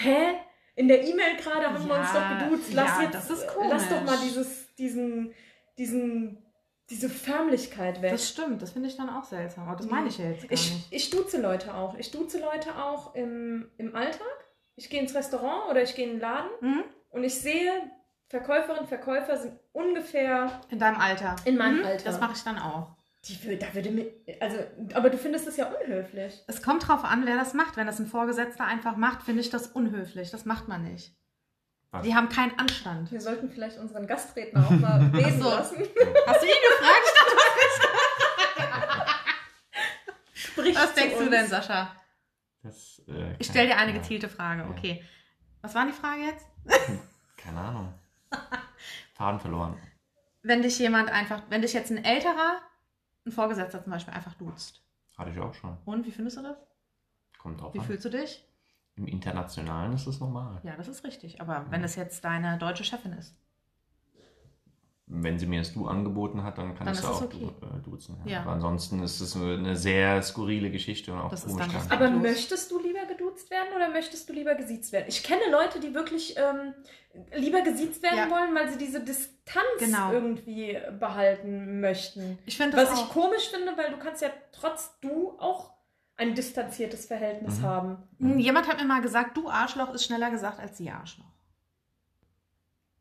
Hä? 0.03 0.35
In 0.77 0.89
der 0.89 1.05
E-Mail 1.05 1.37
gerade 1.37 1.67
haben 1.73 1.87
wir 1.89 1.95
uns 1.99 2.13
Ja, 2.13 2.39
doch 2.39 2.49
geduzt. 2.49 2.73
Lass 2.73 2.97
ja, 2.99 3.03
jetzt, 3.05 3.15
das 3.15 3.31
ist 3.31 3.47
lass 3.69 3.89
doch 3.89 4.03
mal 4.03 4.19
dieses, 4.25 4.75
diesen, 4.75 5.33
diesen, 5.79 6.45
diese 6.91 7.09
Förmlichkeit 7.09 8.03
weg. 8.03 8.11
Das 8.11 8.29
stimmt, 8.29 8.61
das 8.61 8.73
finde 8.73 8.89
ich 8.89 8.97
dann 8.97 9.09
auch 9.09 9.23
seltsam. 9.25 9.69
Aber 9.69 9.77
das 9.77 9.87
meine 9.87 10.09
ich 10.09 10.19
ja 10.19 10.27
jetzt 10.31 10.43
gar 10.43 10.53
Ich, 10.53 10.73
nicht. 10.73 10.87
ich 10.93 11.11
duze 11.11 11.41
Leute 11.41 11.75
auch. 11.75 11.97
Ich 11.97 12.11
duze 12.11 12.41
Leute 12.41 12.77
auch 12.77 13.15
im, 13.15 13.71
im 13.79 13.95
Alltag. 13.95 14.27
Ich 14.77 14.91
gehe 14.91 15.01
ins 15.01 15.15
Restaurant 15.15 15.71
oder 15.71 15.83
ich 15.83 15.95
gehe 15.95 16.07
in 16.07 16.15
den 16.15 16.21
Laden 16.21 16.51
Mhm. 16.61 16.85
und 17.11 17.23
ich 17.23 17.35
sehe, 17.37 17.71
Verkäuferinnen, 18.35 18.89
Verkäufer 18.89 19.37
sind 19.37 19.61
ungefähr 19.73 20.61
In 20.69 20.81
deinem 20.81 20.99
Alter. 20.99 21.37
in 21.45 21.57
meinem 21.57 21.79
Mhm, 21.79 21.87
Alter. 21.87 22.05
Das 22.05 22.19
mache 22.19 22.33
ich 22.35 22.43
dann 22.43 22.59
auch. 22.59 22.97
Die, 23.27 23.57
da 23.59 23.73
würde 23.73 23.93
mir, 23.93 24.11
also, 24.41 24.59
aber 24.93 25.09
du 25.09 25.17
findest 25.19 25.47
das 25.47 25.57
ja 25.57 25.67
unhöflich. 25.67 26.43
Es 26.49 26.61
kommt 26.61 26.89
drauf 26.89 27.05
an, 27.05 27.25
wer 27.27 27.37
das 27.37 27.55
macht. 27.55 27.77
Wenn 27.77 27.87
das 27.87 28.01
ein 28.01 28.09
Vorgesetzter 28.09 28.65
einfach 28.67 28.97
macht, 28.97 29.23
finde 29.23 29.41
ich 29.41 29.51
das 29.51 29.69
unhöflich. 29.69 30.33
Das 30.33 30.45
macht 30.47 30.67
man 30.67 30.83
nicht. 30.83 31.15
Was? 31.93 32.03
Die 32.03 32.13
haben 32.17 32.29
keinen 32.29 32.59
Anstand. 32.59 33.13
Wir 33.13 33.21
sollten 33.21 33.51
vielleicht 33.51 33.79
unseren 33.79 34.09
Gastredner 34.09 34.67
auch 34.67 34.71
mal 34.71 34.99
reden 35.15 35.41
so. 35.41 35.49
lassen. 35.49 35.77
Hast 36.27 36.43
du 36.43 36.47
ihn 36.47 36.63
gefragt? 36.71 37.05
Sprich 40.33 40.75
Was 40.77 40.89
zu 40.89 40.95
denkst 41.01 41.15
du 41.17 41.21
uns. 41.23 41.31
denn, 41.31 41.47
Sascha? 41.47 41.95
Das, 42.65 43.01
äh, 43.09 43.37
Ich 43.39 43.47
stelle 43.47 43.69
dir 43.69 43.77
eine 43.79 43.93
gezielte 43.93 44.29
Frage. 44.29 44.63
Ja. 44.63 44.69
Okay. 44.71 45.05
Was 45.63 45.73
war 45.77 45.87
die 45.87 45.93
Frage 45.93 46.23
jetzt? 46.23 46.47
Keine 47.37 47.61
Ahnung. 47.61 47.95
Faden 49.15 49.41
verloren. 49.41 49.77
Wenn 50.43 50.63
dich 50.63 50.79
jemand 50.79 51.11
einfach, 51.11 51.43
wenn 51.49 51.63
dich 51.63 51.73
jetzt 51.73 51.91
ein 51.91 52.05
älterer, 52.05 52.61
ein 53.27 53.33
Vorgesetzter 53.33 53.83
zum 53.83 53.93
Beispiel 53.93 54.15
einfach 54.15 54.35
duzt. 54.35 54.83
Hatte 55.17 55.31
ich 55.31 55.39
auch 55.39 55.55
schon. 55.55 55.77
Und 55.85 56.07
wie 56.07 56.11
findest 56.11 56.37
du 56.39 56.43
das? 56.43 56.57
Kommt 57.39 57.61
drauf 57.61 57.73
Wie 57.75 57.79
an. 57.79 57.85
fühlst 57.85 58.05
du 58.05 58.11
dich? 58.11 58.45
Im 58.97 59.07
Internationalen 59.07 59.93
ist 59.95 60.07
es 60.07 60.21
normal. 60.21 60.61
Ja, 60.63 60.77
das 60.77 60.89
ist 60.89 61.05
richtig. 61.05 61.41
Aber 61.41 61.67
wenn 61.71 61.83
das 61.83 61.97
jetzt 61.97 62.25
deine 62.25 62.59
deutsche 62.59 62.85
Chefin 62.85 63.13
ist. 63.13 63.35
Wenn 65.07 65.39
sie 65.39 65.47
mir 65.47 65.59
das 65.61 65.75
Du 65.75 65.87
angeboten 65.87 66.43
hat, 66.43 66.57
dann 66.57 66.75
kann 66.75 66.87
Dann 66.87 66.95
ich 66.95 67.01
sie 67.01 67.07
es 67.07 67.13
auch 67.13 67.23
okay. 67.23 67.51
äh, 67.61 67.83
duzen. 67.83 68.17
Ja. 68.25 68.33
Ja. 68.33 68.41
Aber 68.43 68.53
ansonsten 68.53 69.03
ist 69.03 69.21
es 69.21 69.37
eine 69.37 69.77
sehr 69.77 70.23
skurrile 70.23 70.71
Geschichte 70.71 71.13
und 71.13 71.19
auch 71.19 71.31
Das 71.31 71.45
ist 71.45 71.59
komisch. 71.59 71.75
Aber 71.91 72.11
möchtest 72.11 72.71
du 72.71 72.81
lieber 72.81 73.05
geduzt 73.35 73.51
werden 73.51 73.75
oder 73.75 73.89
möchtest 73.91 74.29
du 74.29 74.33
lieber 74.33 74.55
gesiezt 74.55 74.93
werden? 74.93 75.07
Ich 75.09 75.23
kenne 75.23 75.43
Leute, 75.51 75.81
die 75.81 75.95
wirklich 75.95 76.37
ähm, 76.37 76.75
lieber 77.35 77.63
gesiezt 77.63 78.03
werden 78.03 78.19
Ja. 78.19 78.31
wollen, 78.31 78.55
weil 78.55 78.69
sie 78.71 78.79
diese 78.79 79.01
Distanz 79.01 79.65
Genau. 79.79 80.13
irgendwie 80.13 80.79
behalten 80.99 81.81
möchten. 81.81 82.39
Ich 82.47 82.57
finde 82.57 82.77
das 82.77 82.91
Was 82.91 82.99
ich 82.99 83.05
auch. 83.07 83.11
komisch 83.13 83.49
finde, 83.51 83.77
weil 83.77 83.91
du 83.91 83.99
kannst 83.99 84.23
ja 84.23 84.31
trotz 84.53 84.99
du 85.01 85.37
auch 85.39 85.73
ein 86.17 86.35
distanziertes 86.35 87.07
Verhältnis 87.07 87.59
Mhm. 87.59 87.63
haben. 87.65 88.09
Hm, 88.21 88.39
Jemand 88.39 88.69
hat 88.69 88.79
mir 88.79 88.85
mal 88.87 89.01
gesagt, 89.03 89.37
du 89.37 89.49
Arschloch 89.49 89.93
ist 89.95 90.05
schneller 90.05 90.31
gesagt 90.31 90.61
als 90.61 90.77
sie 90.79 90.91
Arschloch. 90.91 91.25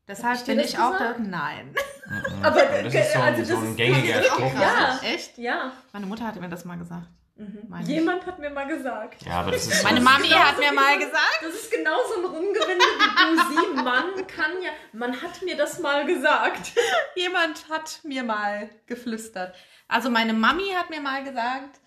Deshalb 0.07 0.35
ich 0.47 0.55
das 0.55 0.65
ich 0.69 0.77
auch, 0.79 0.97
da, 0.97 1.15
nein. 1.17 1.73
Mhm. 2.05 2.43
Aber, 2.45 2.59
das 2.83 2.93
ist 2.93 3.13
so 3.13 3.19
ein, 3.19 3.35
also 3.35 3.55
so 3.55 3.61
ein 3.65 3.75
gängiger 3.75 4.21
Spruch. 4.23 4.53
ja. 4.53 4.99
Echt? 5.01 5.37
Ja. 5.37 5.71
Meine 5.93 6.05
Mutter 6.07 6.25
hatte 6.27 6.41
mir 6.41 6.49
das 6.49 6.65
mal 6.65 6.77
gesagt. 6.77 7.07
Mhm. 7.35 7.63
Meine 7.67 7.83
ich. 7.83 7.89
Jemand 7.89 8.25
hat 8.27 8.37
mir 8.37 8.51
mal 8.51 8.67
gesagt. 8.67 9.23
Ja, 9.25 9.39
aber 9.41 9.51
das 9.51 9.65
ist 9.65 9.77
so 9.79 9.83
Meine 9.83 9.97
ein- 9.97 10.03
Mami 10.03 10.27
hat 10.29 10.59
mir 10.59 10.71
mal 10.71 10.97
gesagt. 10.99 11.39
Das 11.41 11.53
ist 11.55 11.71
genauso 11.71 12.19
ein 12.19 12.25
Rumgewinde 12.25 12.85
wie 12.85 13.35
du 13.35 13.75
sie. 13.77 13.83
Man 13.83 14.27
kann 14.27 14.61
ja. 14.61 14.69
Man 14.93 15.19
hat 15.21 15.41
mir 15.41 15.57
das 15.57 15.79
mal 15.79 16.05
gesagt. 16.05 16.73
Jemand 17.15 17.67
hat 17.69 18.01
mir 18.03 18.23
mal 18.23 18.69
geflüstert. 18.85 19.55
Also 19.87 20.09
meine 20.11 20.33
Mami 20.33 20.69
hat 20.75 20.89
mir 20.91 21.01
mal 21.01 21.23
gesagt, 21.23 21.79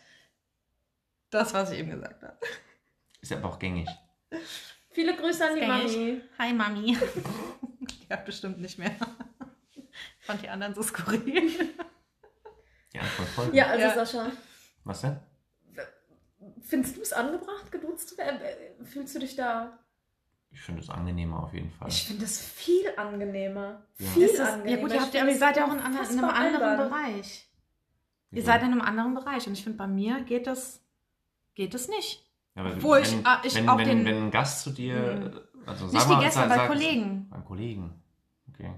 das, 1.30 1.54
was 1.54 1.70
ich 1.70 1.78
eben 1.78 1.90
gesagt 1.90 2.22
habe. 2.24 2.38
Ist 3.20 3.32
aber 3.32 3.48
auch 3.48 3.58
gängig. 3.58 3.88
Viele 4.90 5.14
Grüße 5.16 5.44
an 5.46 5.54
die 5.54 5.60
Gängig. 5.60 5.96
Mami. 5.96 6.20
Hi 6.38 6.52
Mami. 6.52 6.98
Die 8.08 8.12
hat 8.12 8.24
bestimmt 8.24 8.58
nicht 8.60 8.78
mehr. 8.78 8.94
Ich 10.20 10.26
fand 10.26 10.42
die 10.42 10.48
anderen 10.48 10.74
so 10.74 10.82
skurril. 10.82 11.22
Die 12.92 12.98
Antwort 12.98 13.28
folgt. 13.28 13.54
Ja, 13.54 13.66
also 13.66 13.80
Ja. 13.84 13.94
Sascha, 13.94 14.32
Was 14.84 15.00
denn? 15.02 15.18
Findest 16.66 16.96
du 16.96 17.00
es 17.02 17.12
angebracht, 17.12 17.70
geduzt 17.72 18.08
zu 18.10 18.18
werden? 18.18 18.40
Äh, 18.40 18.84
Fühlst 18.84 19.14
du 19.14 19.18
dich 19.20 19.36
da? 19.36 19.78
Ich 20.50 20.60
finde 20.62 20.80
es 20.82 20.88
angenehmer 20.90 21.42
auf 21.42 21.52
jeden 21.52 21.70
Fall. 21.70 21.88
Ich 21.88 22.04
finde 22.04 22.24
es 22.24 22.40
viel 22.40 22.86
angenehmer. 22.96 23.82
Ja. 23.98 24.06
Viel 24.10 24.22
Ist 24.28 24.40
angenehmer. 24.40 24.70
ja 24.76 24.80
gut, 24.82 24.92
ihr, 24.92 25.00
habt, 25.00 25.14
ja- 25.14 25.22
aber 25.22 25.30
ihr 25.30 25.36
seid 25.38 25.56
ja 25.56 25.66
auch 25.66 25.72
in, 25.72 25.78
in 25.78 25.84
einem 25.84 26.24
anderen 26.24 26.62
albern. 26.62 26.88
Bereich. 26.88 27.50
Ihr 28.30 28.38
Wieso? 28.38 28.46
seid 28.46 28.62
in 28.62 28.72
einem 28.72 28.80
anderen 28.80 29.14
Bereich 29.14 29.46
und 29.46 29.52
ich 29.52 29.62
finde, 29.62 29.78
bei 29.78 29.86
mir 29.86 30.20
geht 30.22 30.46
das, 30.46 30.82
geht 31.54 31.74
das 31.74 31.88
nicht. 31.88 32.24
Ja, 32.54 32.62
aber 32.64 32.74
Obwohl 32.74 32.98
ich- 33.00 33.14
ah, 33.24 33.40
ich 33.44 33.54
wenn, 33.54 33.68
auch 33.68 33.78
wenn, 33.78 33.88
den- 33.88 34.04
wenn 34.06 34.16
ein 34.24 34.30
Gast 34.30 34.62
zu 34.62 34.70
dir, 34.70 35.44
also 35.66 35.84
Nicht 35.86 35.94
sag 36.00 36.08
die 36.08 36.14
mal, 36.14 36.22
Gäste, 36.24 36.38
sag- 36.40 36.48
bei 36.48 36.56
sag- 36.56 36.68
Kollegen. 36.68 37.28
Beim 37.28 37.44
Kollegen. 37.44 38.02
Okay. 38.52 38.70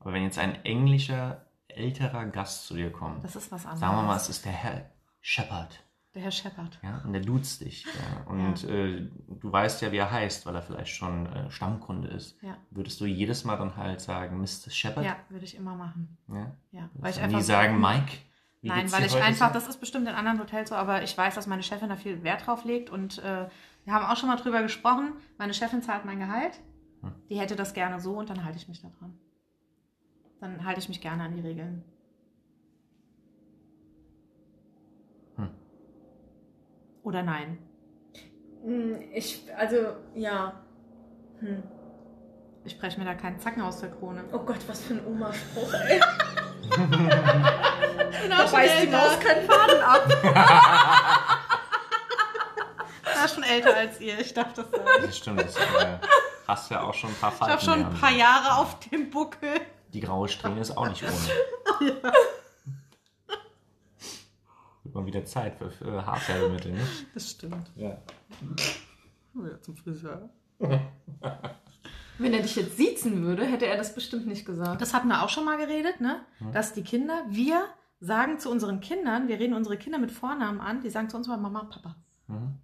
Aber 0.00 0.12
wenn 0.12 0.24
jetzt 0.24 0.38
ein 0.38 0.62
englischer, 0.64 1.46
älterer 1.68 2.26
Gast 2.26 2.66
zu 2.66 2.74
dir 2.74 2.90
kommt, 2.92 3.24
Das 3.24 3.34
ist 3.36 3.50
was 3.50 3.62
anderes. 3.64 3.80
sagen 3.80 3.96
wir 3.96 4.02
mal, 4.02 4.16
es 4.16 4.28
ist 4.28 4.44
der 4.44 4.52
Herr 4.52 4.90
Shepard. 5.20 5.80
Der 6.14 6.22
Herr 6.22 6.30
Shepard. 6.30 6.78
Ja, 6.82 7.00
und 7.04 7.14
der 7.14 7.22
duzt 7.22 7.62
dich. 7.62 7.84
Ja. 7.86 8.30
Und 8.30 8.64
Äh, 8.64 9.08
du 9.28 9.50
weißt 9.50 9.80
ja, 9.80 9.92
wie 9.92 9.96
er 9.96 10.10
heißt, 10.10 10.44
weil 10.44 10.54
er 10.54 10.62
vielleicht 10.62 10.94
schon 10.94 11.26
äh, 11.26 11.50
Stammkunde 11.50 12.08
ist. 12.08 12.40
Ja. 12.42 12.56
Würdest 12.70 13.00
du 13.00 13.06
jedes 13.06 13.44
Mal 13.44 13.56
dann 13.56 13.76
halt 13.76 14.00
sagen, 14.00 14.38
Mr. 14.38 14.70
Shepard? 14.70 15.06
Ja, 15.06 15.16
würde 15.30 15.44
ich 15.46 15.56
immer 15.56 15.74
machen. 15.74 16.18
ja? 16.28 16.54
Ja, 16.70 16.90
weil 16.94 17.10
ich 17.10 17.16
du 17.16 17.22
nie 17.22 17.34
einfach 17.34 17.40
sagen, 17.46 17.80
Mike? 17.80 18.12
wie 18.60 18.68
Nein, 18.68 18.92
weil 18.92 19.06
ich 19.06 19.16
einfach, 19.20 19.48
so? 19.48 19.54
das 19.54 19.68
ist 19.68 19.80
bestimmt 19.80 20.06
in 20.06 20.14
anderen 20.14 20.38
Hotels 20.38 20.68
so, 20.68 20.74
aber 20.74 21.02
ich 21.02 21.16
weiß, 21.16 21.34
dass 21.34 21.46
meine 21.46 21.62
Chefin 21.62 21.88
da 21.88 21.96
viel 21.96 22.22
Wert 22.22 22.46
drauf 22.46 22.64
legt 22.64 22.90
und 22.90 23.18
äh, 23.18 23.48
wir 23.84 23.92
haben 23.92 24.04
auch 24.04 24.16
schon 24.16 24.28
mal 24.28 24.36
drüber 24.36 24.62
gesprochen. 24.62 25.14
Meine 25.38 25.54
Chefin 25.54 25.82
zahlt 25.82 26.04
mein 26.04 26.20
Gehalt. 26.20 26.60
Hm. 27.00 27.12
Die 27.28 27.40
hätte 27.40 27.56
das 27.56 27.74
gerne 27.74 28.00
so 28.00 28.18
und 28.18 28.30
dann 28.30 28.44
halte 28.44 28.58
ich 28.58 28.68
mich 28.68 28.80
da 28.80 28.88
dran. 28.98 29.18
Dann 30.40 30.64
halte 30.64 30.78
ich 30.80 30.88
mich 30.88 31.00
gerne 31.00 31.24
an 31.24 31.34
die 31.34 31.40
Regeln. 31.40 31.82
Oder 37.02 37.22
nein. 37.22 37.58
Hm, 38.64 39.00
Ich, 39.12 39.44
also, 39.56 39.76
ja. 40.14 40.54
Hm. 41.40 41.62
Ich 42.64 42.78
breche 42.78 42.98
mir 43.00 43.04
da 43.06 43.14
keinen 43.14 43.40
Zacken 43.40 43.62
aus 43.62 43.80
der 43.80 43.90
Krone. 43.90 44.22
Oh 44.32 44.38
Gott, 44.38 44.58
was 44.68 44.80
für 44.82 44.94
ein 44.94 45.04
Oma-Spruch, 45.06 45.72
ey. 45.74 46.00
Da 48.30 48.46
beißt 48.50 48.82
die 48.84 48.86
Maus 48.86 49.18
keinen 49.18 49.44
Faden 49.48 49.80
ab. 49.80 50.08
war 53.22 53.28
schon 53.28 53.42
älter 53.42 53.76
als 53.76 54.00
ihr, 54.00 54.18
ich 54.18 54.32
darf 54.34 54.52
das 54.54 54.70
sagen. 54.70 54.84
Das 55.02 55.16
stimmt, 55.16 55.40
das 55.40 55.56
äh, 55.56 55.98
hast 56.48 56.70
ja 56.70 56.82
auch 56.82 56.94
schon 56.94 57.10
ein 57.10 57.16
paar 57.16 57.32
Ich 57.32 57.38
Falten. 57.38 57.52
habe 57.52 57.62
schon 57.64 57.84
ein 57.86 57.94
paar 57.94 58.10
Jahre 58.12 58.58
auf 58.58 58.78
dem 58.80 59.10
Buckel. 59.10 59.60
Die 59.92 60.00
graue 60.00 60.28
Strähne 60.28 60.60
ist 60.60 60.76
auch 60.76 60.88
nicht 60.88 61.02
ohne. 61.02 61.12
Wird 62.02 62.04
mal 64.94 65.06
wieder 65.06 65.24
Zeit 65.24 65.56
für, 65.56 65.70
für 65.70 66.04
Haarfärbemittel, 66.06 66.72
ne? 66.72 66.80
Das 67.14 67.30
stimmt. 67.30 67.70
Ja. 67.76 67.98
Ja, 69.34 69.60
zum 69.60 69.76
Friseur. 69.76 70.28
Wenn 72.18 72.34
er 72.34 72.42
dich 72.42 72.56
jetzt 72.56 72.76
siezen 72.76 73.22
würde, 73.22 73.44
hätte 73.44 73.66
er 73.66 73.76
das 73.76 73.94
bestimmt 73.94 74.26
nicht 74.26 74.44
gesagt. 74.44 74.80
Das 74.80 74.94
hatten 74.94 75.08
wir 75.08 75.22
auch 75.22 75.28
schon 75.28 75.44
mal 75.44 75.56
geredet, 75.58 76.00
ne? 76.00 76.20
Dass 76.52 76.72
die 76.72 76.82
Kinder, 76.82 77.24
wir 77.28 77.64
sagen 78.00 78.38
zu 78.38 78.50
unseren 78.50 78.80
Kindern, 78.80 79.28
wir 79.28 79.38
reden 79.38 79.54
unsere 79.54 79.76
Kinder 79.76 79.98
mit 79.98 80.10
Vornamen 80.10 80.60
an, 80.60 80.80
die 80.82 80.90
sagen 80.90 81.08
zu 81.08 81.16
uns 81.16 81.28
mal 81.28 81.36
Mama 81.36 81.60
und 81.60 81.70
Papa. 81.70 81.96
Mhm. 82.26 82.58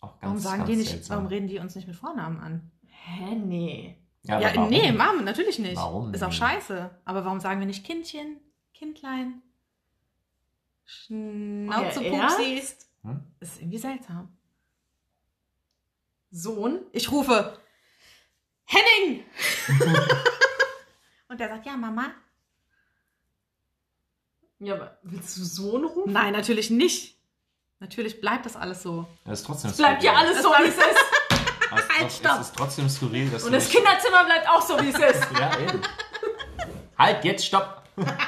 Auch 0.00 0.18
ganz, 0.18 0.22
Warum 0.22 0.38
sagen 0.38 0.58
ganz 0.60 0.70
die 0.70 0.76
nicht, 0.76 0.90
seltsam. 0.90 1.16
warum 1.16 1.28
reden 1.28 1.46
die 1.46 1.58
uns 1.58 1.74
nicht 1.76 1.86
mit 1.86 1.96
Vornamen 1.96 2.40
an? 2.40 2.70
Hä, 2.86 3.34
nee. 3.36 3.98
Ja, 4.24 4.40
Ja, 4.40 4.66
nee, 4.66 4.90
Mom, 4.92 5.24
natürlich 5.24 5.58
nicht. 5.58 5.76
Warum 5.76 6.12
Ist 6.14 6.22
auch 6.24 6.32
scheiße. 6.32 6.90
Aber 7.04 7.24
warum 7.24 7.40
sagen 7.40 7.60
wir 7.60 7.66
nicht 7.66 7.84
Kindchen, 7.84 8.38
Kindlein, 8.74 9.42
Schnauze, 10.92 12.04
ernst? 12.04 12.86
Hm? 13.02 13.20
Ist 13.40 13.58
irgendwie 13.60 13.78
seltsam. 13.78 14.36
Sohn? 16.30 16.80
Ich 16.92 17.10
rufe 17.10 17.58
Henning! 18.64 19.24
Und 21.28 21.40
der 21.40 21.48
sagt, 21.48 21.66
ja, 21.66 21.76
Mama. 21.76 22.12
Ja, 24.58 24.74
aber 24.74 24.98
willst 25.02 25.36
du 25.36 25.44
Sohn 25.44 25.84
rufen? 25.84 26.12
Nein, 26.12 26.32
natürlich 26.32 26.70
nicht. 26.70 27.16
Natürlich 27.80 28.20
bleibt 28.20 28.46
das 28.46 28.54
alles 28.54 28.82
so. 28.82 29.06
Das 29.24 29.40
ist 29.40 29.46
trotzdem 29.46 29.70
Es 29.72 29.76
bleibt 29.76 30.02
ja 30.04 30.12
alles 30.14 30.40
so, 30.42 30.50
wie 30.50 30.68
es 30.68 30.76
ist. 30.76 30.84
Ist, 31.72 31.88
Halt, 31.98 32.06
es 32.08 32.16
stopp. 32.18 32.40
ist 32.42 32.54
trotzdem 32.54 32.86
skurril, 32.90 33.30
dass 33.30 33.44
Und 33.44 33.52
du 33.52 33.56
das 33.56 33.64
nicht- 33.64 33.74
Kinderzimmer 33.76 34.24
bleibt 34.26 34.46
auch 34.46 34.60
so, 34.60 34.78
wie 34.78 34.88
es 34.90 34.94
ist. 35.16 35.26
Ja, 35.40 35.58
eben. 35.58 35.80
halt, 36.98 37.24
jetzt 37.24 37.46
stopp! 37.46 37.82
Stopp! 37.94 38.18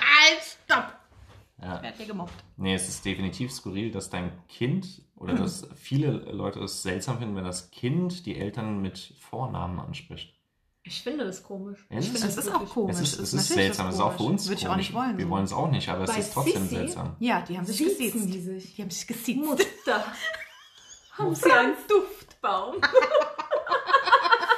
Ja. 1.64 1.78
Wer 1.80 1.90
hat 1.90 1.96
hier 1.96 2.06
gemobbt? 2.06 2.32
Nee, 2.58 2.74
es 2.74 2.88
ist 2.88 3.04
definitiv 3.04 3.50
skurril, 3.50 3.90
dass 3.90 4.10
dein 4.10 4.32
Kind 4.48 5.02
oder 5.16 5.34
dass 5.34 5.66
viele 5.76 6.10
Leute 6.10 6.60
es 6.60 6.82
seltsam 6.82 7.18
finden, 7.18 7.34
wenn 7.36 7.44
das 7.44 7.70
Kind 7.70 8.26
die 8.26 8.36
Eltern 8.36 8.82
mit 8.82 9.14
Vornamen 9.18 9.80
anspricht. 9.80 10.34
Ich 10.82 11.02
finde 11.02 11.24
das 11.24 11.42
komisch. 11.42 11.86
Ja, 11.88 11.98
ich 11.98 12.04
es 12.06 12.12
finde 12.12 12.26
Das 12.26 12.36
das 12.36 12.44
ist 12.46 12.54
auch 12.54 12.68
komisch. 12.68 12.96
es 12.96 13.00
ist, 13.14 13.18
es 13.18 13.32
ist 13.32 13.48
seltsam, 13.48 13.88
es 13.88 13.94
ist 13.94 14.00
auch 14.02 14.10
für 14.12 14.16
komisch. 14.18 14.30
uns 14.32 14.48
Würde 14.48 14.60
ich 14.60 14.68
auch 14.68 14.76
nicht 14.76 14.92
komisch. 14.92 15.06
wollen. 15.08 15.18
Wir 15.18 15.30
wollen 15.30 15.44
es 15.44 15.52
auch 15.54 15.70
nicht, 15.70 15.88
aber 15.88 16.04
es 16.04 16.10
Bei 16.12 16.18
ist 16.18 16.34
trotzdem 16.34 16.62
Sissi? 16.64 16.74
seltsam. 16.74 17.16
Ja, 17.20 17.40
die 17.40 17.56
haben 17.56 17.64
sich 17.64 17.78
gesiezt. 17.78 18.14
die 18.28 18.40
sich. 18.40 18.74
Die 18.74 18.82
haben 18.82 18.90
sich 18.90 19.06
gesiezt. 19.06 19.40
Mutter. 19.46 19.64
Haben 21.16 21.34
sie 21.34 21.50
einen 21.52 21.76
Duftbaum? 21.88 22.74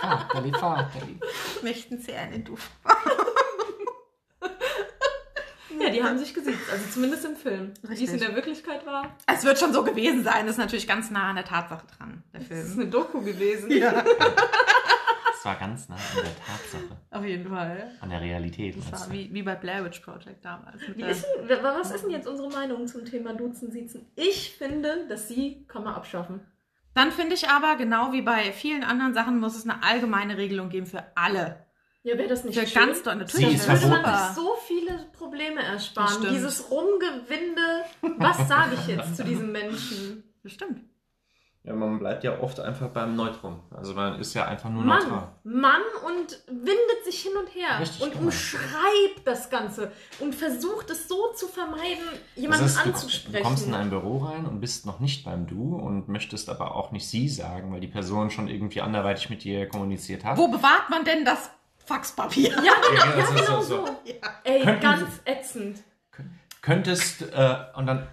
Vaterli, 0.00 0.52
Vaterli. 0.52 1.20
Möchten 1.62 1.98
sie 2.00 2.12
einen 2.14 2.44
Duft? 2.44 2.70
Ja, 5.86 5.92
die 5.92 6.02
haben 6.02 6.18
sich 6.18 6.34
gesiezt. 6.34 6.58
Also 6.70 6.84
zumindest 6.92 7.24
im 7.24 7.36
Film. 7.36 7.72
Wie 7.82 7.94
es 7.94 8.00
Richtig. 8.00 8.12
in 8.14 8.18
der 8.20 8.34
Wirklichkeit 8.36 8.84
war. 8.86 9.16
Es 9.26 9.44
wird 9.44 9.58
schon 9.58 9.72
so 9.72 9.82
gewesen 9.84 10.24
sein. 10.24 10.42
Das 10.46 10.52
ist 10.52 10.58
natürlich 10.58 10.86
ganz 10.88 11.10
nah 11.10 11.30
an 11.30 11.36
der 11.36 11.44
Tatsache 11.44 11.86
dran, 11.98 12.22
der 12.32 12.40
Das 12.40 12.50
ist 12.50 12.68
Film. 12.68 12.80
eine 12.80 12.90
Doku 12.90 13.20
gewesen. 13.22 13.70
Es 15.38 15.44
war 15.44 15.56
ganz 15.60 15.88
nah 15.88 15.94
an 15.94 16.00
der 16.16 16.24
Tatsache, 16.44 16.96
Auf 17.10 17.24
jeden 17.24 17.48
Fall. 17.48 17.92
an 18.00 18.10
der 18.10 18.20
Realität. 18.20 18.74
Das 18.90 19.02
war 19.02 19.12
wie, 19.12 19.32
wie 19.32 19.42
bei 19.42 19.54
Blair 19.54 19.84
Witch 19.84 20.00
Project 20.00 20.44
damals. 20.44 20.80
Wie 20.94 21.02
ist 21.02 21.24
denn, 21.24 21.48
wa- 21.48 21.76
was 21.78 21.92
ist 21.92 22.02
denn 22.02 22.10
jetzt 22.10 22.26
unsere 22.26 22.48
Meinung 22.50 22.86
zum 22.88 23.04
Thema 23.04 23.32
Duzen, 23.32 23.70
Siezen? 23.70 24.06
Ich 24.16 24.56
finde, 24.58 25.06
dass 25.08 25.28
sie 25.28 25.64
kann 25.68 25.84
man 25.84 25.94
abschaffen. 25.94 26.40
Dann 26.94 27.12
finde 27.12 27.34
ich 27.34 27.48
aber, 27.48 27.76
genau 27.76 28.12
wie 28.12 28.22
bei 28.22 28.50
vielen 28.52 28.82
anderen 28.82 29.14
Sachen, 29.14 29.38
muss 29.38 29.54
es 29.56 29.68
eine 29.68 29.82
allgemeine 29.84 30.36
Regelung 30.36 30.68
geben 30.68 30.86
für 30.86 31.04
alle. 31.14 31.65
Ja, 32.06 32.16
wäre 32.16 32.28
das 32.28 32.44
nicht 32.44 32.56
Für 32.56 32.64
schön? 32.66 32.86
ganz 32.86 33.02
doll. 33.02 33.16
Natürlich 33.16 33.48
Sie 33.48 33.54
ist 33.56 33.68
Würde 33.68 33.88
man 33.88 34.04
sich 34.04 34.36
so 34.36 34.54
viele 34.64 35.06
Probleme 35.18 35.56
Das 35.56 35.64
ersparen. 35.72 36.08
stimmt. 36.08 36.30
Dieses 36.36 36.70
Rumgewinde. 36.70 37.84
Was 38.18 38.46
sage 38.46 38.76
ich 38.80 38.86
jetzt 38.86 39.16
zu 39.16 39.24
diesem 39.24 39.50
Menschen? 39.50 40.22
Bestimmt. 40.40 40.82
Ja, 41.64 41.74
man 41.74 41.98
bleibt 41.98 42.22
ja 42.22 42.38
oft 42.38 42.60
einfach 42.60 42.90
beim 42.90 43.16
Neutrum. 43.16 43.58
Also 43.76 43.94
man 43.94 44.20
ist 44.20 44.34
ja 44.34 44.44
einfach 44.44 44.70
nur 44.70 44.84
Mann, 44.84 45.02
neutral. 45.02 45.32
Mann 45.42 45.80
und 46.06 46.44
windet 46.46 47.04
sich 47.04 47.22
hin 47.22 47.32
und 47.36 47.52
her 47.52 47.80
Richtig, 47.80 48.02
und 48.02 48.12
genau. 48.12 48.26
umschreibt 48.26 49.24
das 49.24 49.50
Ganze 49.50 49.90
und 50.20 50.32
versucht 50.32 50.88
es 50.90 51.08
so 51.08 51.32
zu 51.34 51.48
vermeiden, 51.48 52.04
jemanden 52.36 52.66
Das 52.66 52.74
du, 52.76 52.88
anzusprechen. 52.90 53.42
du 53.42 53.48
kommst 53.48 53.66
in 53.66 53.74
ein 53.74 53.90
Büro 53.90 54.18
rein 54.18 54.46
und 54.46 54.60
bist 54.60 54.86
noch 54.86 55.00
nicht 55.00 55.24
beim 55.24 55.48
Du 55.48 55.74
und 55.74 56.06
möchtest 56.08 56.48
aber 56.50 56.76
auch 56.76 56.92
nicht 56.92 57.08
Sie 57.08 57.28
sagen, 57.28 57.72
weil 57.72 57.80
die 57.80 57.88
Person 57.88 58.30
schon 58.30 58.46
irgendwie 58.46 58.80
anderweitig 58.80 59.28
mit 59.28 59.42
dir 59.42 59.68
kommuniziert 59.68 60.24
hat. 60.24 60.38
Wo 60.38 60.46
bewahrt 60.46 60.88
man 60.88 61.04
denn 61.04 61.24
das 61.24 61.50
Faxpapier? 61.86 62.50
ja, 62.50 62.62
Ja, 62.62 63.16
ja, 63.16 63.26
genau 63.26 63.60
so- 63.60 63.62
so. 63.62 63.86
so. 63.86 63.96
Ey, 64.44 64.62
Könnten 64.62 64.80
ganz 64.82 65.20
ätzend. 65.24 65.82
Könntest, 66.62 67.22
äh, 67.22 67.56
und 67.76 67.86
dann, 67.86 68.08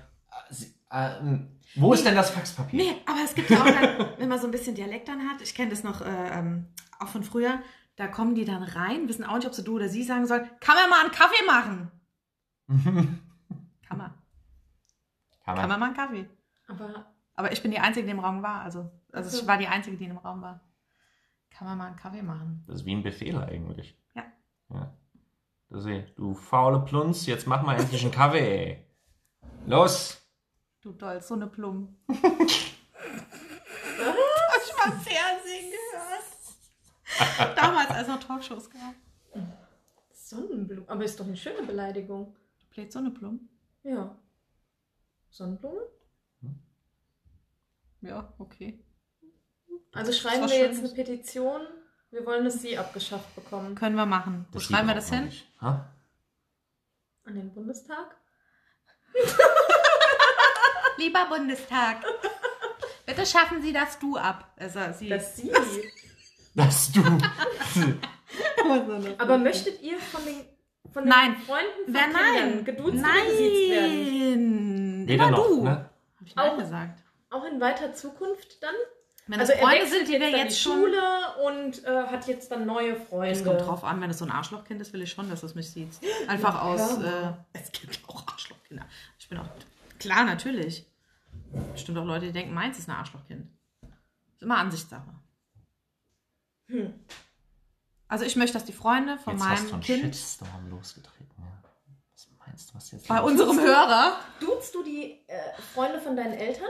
äh, 0.92 1.06
äh, 1.06 1.40
wo 1.76 1.94
ist 1.94 2.06
denn 2.06 2.14
das 2.16 2.30
Faxpapier? 2.30 2.84
Nee, 2.84 2.96
aber 3.08 3.20
es 3.26 3.34
gibt 3.34 3.50
ja 3.50 3.62
auch 3.62 3.66
dann, 3.66 4.10
wenn 4.20 4.30
man 4.30 4.40
so 4.40 4.46
ein 4.46 4.52
bisschen 4.52 4.76
Dialekt 4.76 5.08
dann 5.08 5.28
hat, 5.30 5.42
ich 5.42 5.56
kenne 5.56 5.72
das 5.72 5.84
noch 5.84 6.02
äh, 6.02 6.30
ähm, 6.40 6.68
auch 7.00 7.08
von 7.08 7.24
früher, 7.24 7.60
da 7.96 8.08
kommen 8.08 8.36
die 8.36 8.46
dann 8.46 8.62
rein, 8.62 9.08
wissen 9.10 9.24
auch 9.26 9.36
nicht, 9.38 9.48
ob 9.48 9.56
sie 9.56 9.64
du 9.64 9.76
oder 9.78 9.90
sie 9.90 10.04
sagen 10.04 10.28
sollen, 10.28 10.48
kann 10.60 10.76
man 10.76 10.90
mal 10.90 11.02
einen 11.02 11.12
Kaffee 11.12 11.46
machen? 11.48 11.92
Kann 13.88 13.98
man. 13.98 14.14
Kann 15.46 15.56
Kann 15.56 15.56
man. 15.56 15.70
man 15.70 15.80
mal 15.80 15.86
einen 15.88 15.96
Kaffee. 15.96 16.30
Aber 16.68 17.06
Aber 17.36 17.52
ich 17.52 17.62
bin 17.62 17.72
die 17.72 17.80
Einzige, 17.80 18.06
die 18.06 18.12
im 18.12 18.20
Raum 18.20 18.42
war. 18.44 18.62
Also, 18.62 18.90
also 19.12 19.38
ich 19.38 19.48
war 19.48 19.58
die 19.58 19.68
Einzige, 19.68 19.98
die 19.98 20.06
im 20.06 20.18
Raum 20.18 20.42
war. 20.42 20.62
Kann 21.54 21.68
man 21.68 21.78
mal 21.78 21.88
einen 21.88 21.96
Kaffee 21.96 22.24
machen? 22.24 22.64
Das 22.68 22.82
ist 22.82 22.86
wie 22.86 22.96
ein 22.96 23.04
Befehl 23.04 23.38
eigentlich. 23.38 23.96
Ja. 24.16 24.24
ja. 24.70 24.94
Das 25.70 25.86
ist, 25.86 26.18
du 26.18 26.34
faule 26.34 26.80
Plunz, 26.80 27.26
jetzt 27.28 27.46
mach 27.46 27.62
mal 27.64 27.80
endlich 27.80 28.02
einen 28.02 28.12
Kaffee. 28.12 28.86
Los! 29.68 30.20
Du 30.82 30.92
doll, 30.92 31.22
so 31.22 31.36
eine 31.36 31.48
Plum. 31.48 31.96
Ich 34.66 34.78
mal 34.78 34.92
Fernsehen 34.92 35.72
gehört. 35.72 37.58
Damals, 37.58 37.90
als 37.90 38.08
noch 38.08 38.20
Talkshows 38.20 38.70
gab. 38.70 38.96
Sonnenblume. 40.12 40.88
Aber 40.88 41.04
ist 41.04 41.20
doch 41.20 41.26
eine 41.26 41.36
schöne 41.36 41.64
Beleidigung. 41.64 42.36
Du 42.60 42.66
bläht 42.70 42.92
so 42.92 43.00
eine 43.00 43.12
Plum? 43.12 43.50
Ja. 43.84 44.18
Sonnenblume? 45.30 45.82
Ja, 48.02 48.34
okay. 48.38 48.84
Also 49.94 50.12
schreiben 50.12 50.50
wir 50.50 50.58
jetzt 50.60 50.80
eine 50.80 50.90
Petition. 50.90 51.62
Wir 52.12 52.26
wollen, 52.26 52.46
dass 52.46 52.62
sie 52.62 52.78
abgeschafft 52.78 53.34
bekommen. 53.36 53.76
Können 53.76 53.96
wir 53.96 54.06
machen. 54.06 54.46
Wo 54.52 54.56
Das 54.60 54.64
schreiben 54.64 54.88
wir 54.88 54.96
das 54.96 55.10
hin? 55.10 55.32
Ha? 55.62 55.90
An 57.26 57.36
den 57.36 57.54
Bundestag? 57.54 58.16
Lieber 60.98 61.26
Bundestag, 61.26 61.98
bitte 63.06 63.26
schaffen 63.26 63.62
Sie 63.62 63.74
das 63.74 63.98
Du 64.00 64.18
ab. 64.18 64.52
Also 64.58 64.80
sie. 64.98 65.10
Dass 65.10 65.36
sie. 65.36 65.52
Dass 66.56 66.92
du. 66.92 67.02
Aber 69.18 69.38
möchtet 69.38 69.82
ihr 69.82 70.00
von 70.00 70.24
den, 70.26 70.46
von 70.92 71.04
den 71.04 71.10
Nein. 71.10 71.36
Freunden 71.46 71.86
von 71.86 71.94
Wer 71.94 72.04
Kindern 72.04 72.24
nein? 72.56 72.66
geduzt 72.66 72.94
nein. 72.96 73.22
oder 73.22 73.32
gesiezt 73.32 73.70
werden? 73.72 75.08
Weder 75.08 75.28
Immer 75.28 75.32
noch, 75.38 75.48
du. 75.48 75.64
ne? 75.64 75.90
Hab 76.20 76.28
ich 76.28 76.36
nein 76.36 76.52
Auch- 76.52 76.58
gesagt. 76.58 77.00
Auch 77.32 77.46
in 77.46 77.60
weiter 77.60 77.94
Zukunft 77.94 78.62
dann? 78.62 78.76
Wenn 79.28 79.40
also 79.40 79.54
das 79.54 79.62
er 79.62 79.66
Freunde 79.68 79.84
wechselt 79.86 80.08
sind, 80.08 80.22
jetzt, 80.22 80.34
dann 80.34 80.40
jetzt 80.40 80.58
die 80.58 80.62
schon. 80.62 80.74
Schule 80.80 81.02
und 81.46 81.86
äh, 81.86 82.08
hat 82.08 82.28
jetzt 82.28 82.52
dann 82.52 82.66
neue 82.66 82.96
Freunde. 82.96 83.32
Es 83.32 83.44
kommt 83.44 83.62
drauf 83.62 83.84
an, 83.86 84.02
wenn 84.02 84.10
es 84.10 84.18
so 84.18 84.26
ein 84.26 84.32
Arschlochkind 84.32 84.82
ist, 84.82 84.92
will 84.92 85.02
ich 85.02 85.12
schon, 85.12 85.30
dass 85.30 85.44
es 85.44 85.56
mich 85.56 85.70
sieht. 85.72 85.90
Einfach 86.28 86.56
Ja, 86.56 86.62
aus. 86.62 86.98
Äh, 87.02 87.32
es 87.54 87.72
gibt 87.72 88.00
auch 88.08 88.28
Arschlochkinder. 88.28 88.86
Ich 89.18 89.30
bin 89.30 89.38
auch. 89.38 89.48
Klar, 90.00 90.26
natürlich. 90.26 90.86
bestimmt 91.72 91.98
auch 91.98 92.06
Leute, 92.06 92.26
die 92.28 92.32
denken, 92.34 92.54
meins 92.54 92.78
ist 92.80 92.90
ein 92.90 92.96
Arschlochkind. 92.96 93.48
Ist 94.34 94.42
immer 94.42 94.58
Ansichtssache. 94.58 95.08
Hm. 96.68 96.94
Also 98.10 98.26
ich 98.26 98.36
möchte, 98.36 98.54
dass 98.54 98.66
die 98.66 98.74
Freunde 98.74 99.18
von 99.18 99.34
Jetzt 99.38 99.46
hast 99.46 99.60
du 99.60 99.64
meinem 99.66 99.74
einen 99.76 99.84
Kind 99.84 100.16
Shitstorm 100.16 100.70
losgetreten. 100.70 101.32
Ja. 101.38 101.70
Was 102.14 102.28
meinst 102.46 102.70
du, 102.70 102.76
was 102.76 102.92
jetzt 102.92 103.08
bei 103.08 103.18
los 103.20 103.32
unserem 103.32 103.60
Hörer. 103.60 104.18
Duzt 104.40 104.76
du 104.76 104.84
die 104.84 105.24
äh, 105.28 105.54
Freunde 105.74 106.00
von 106.02 106.16
deinen 106.16 106.34
Eltern? 106.34 106.70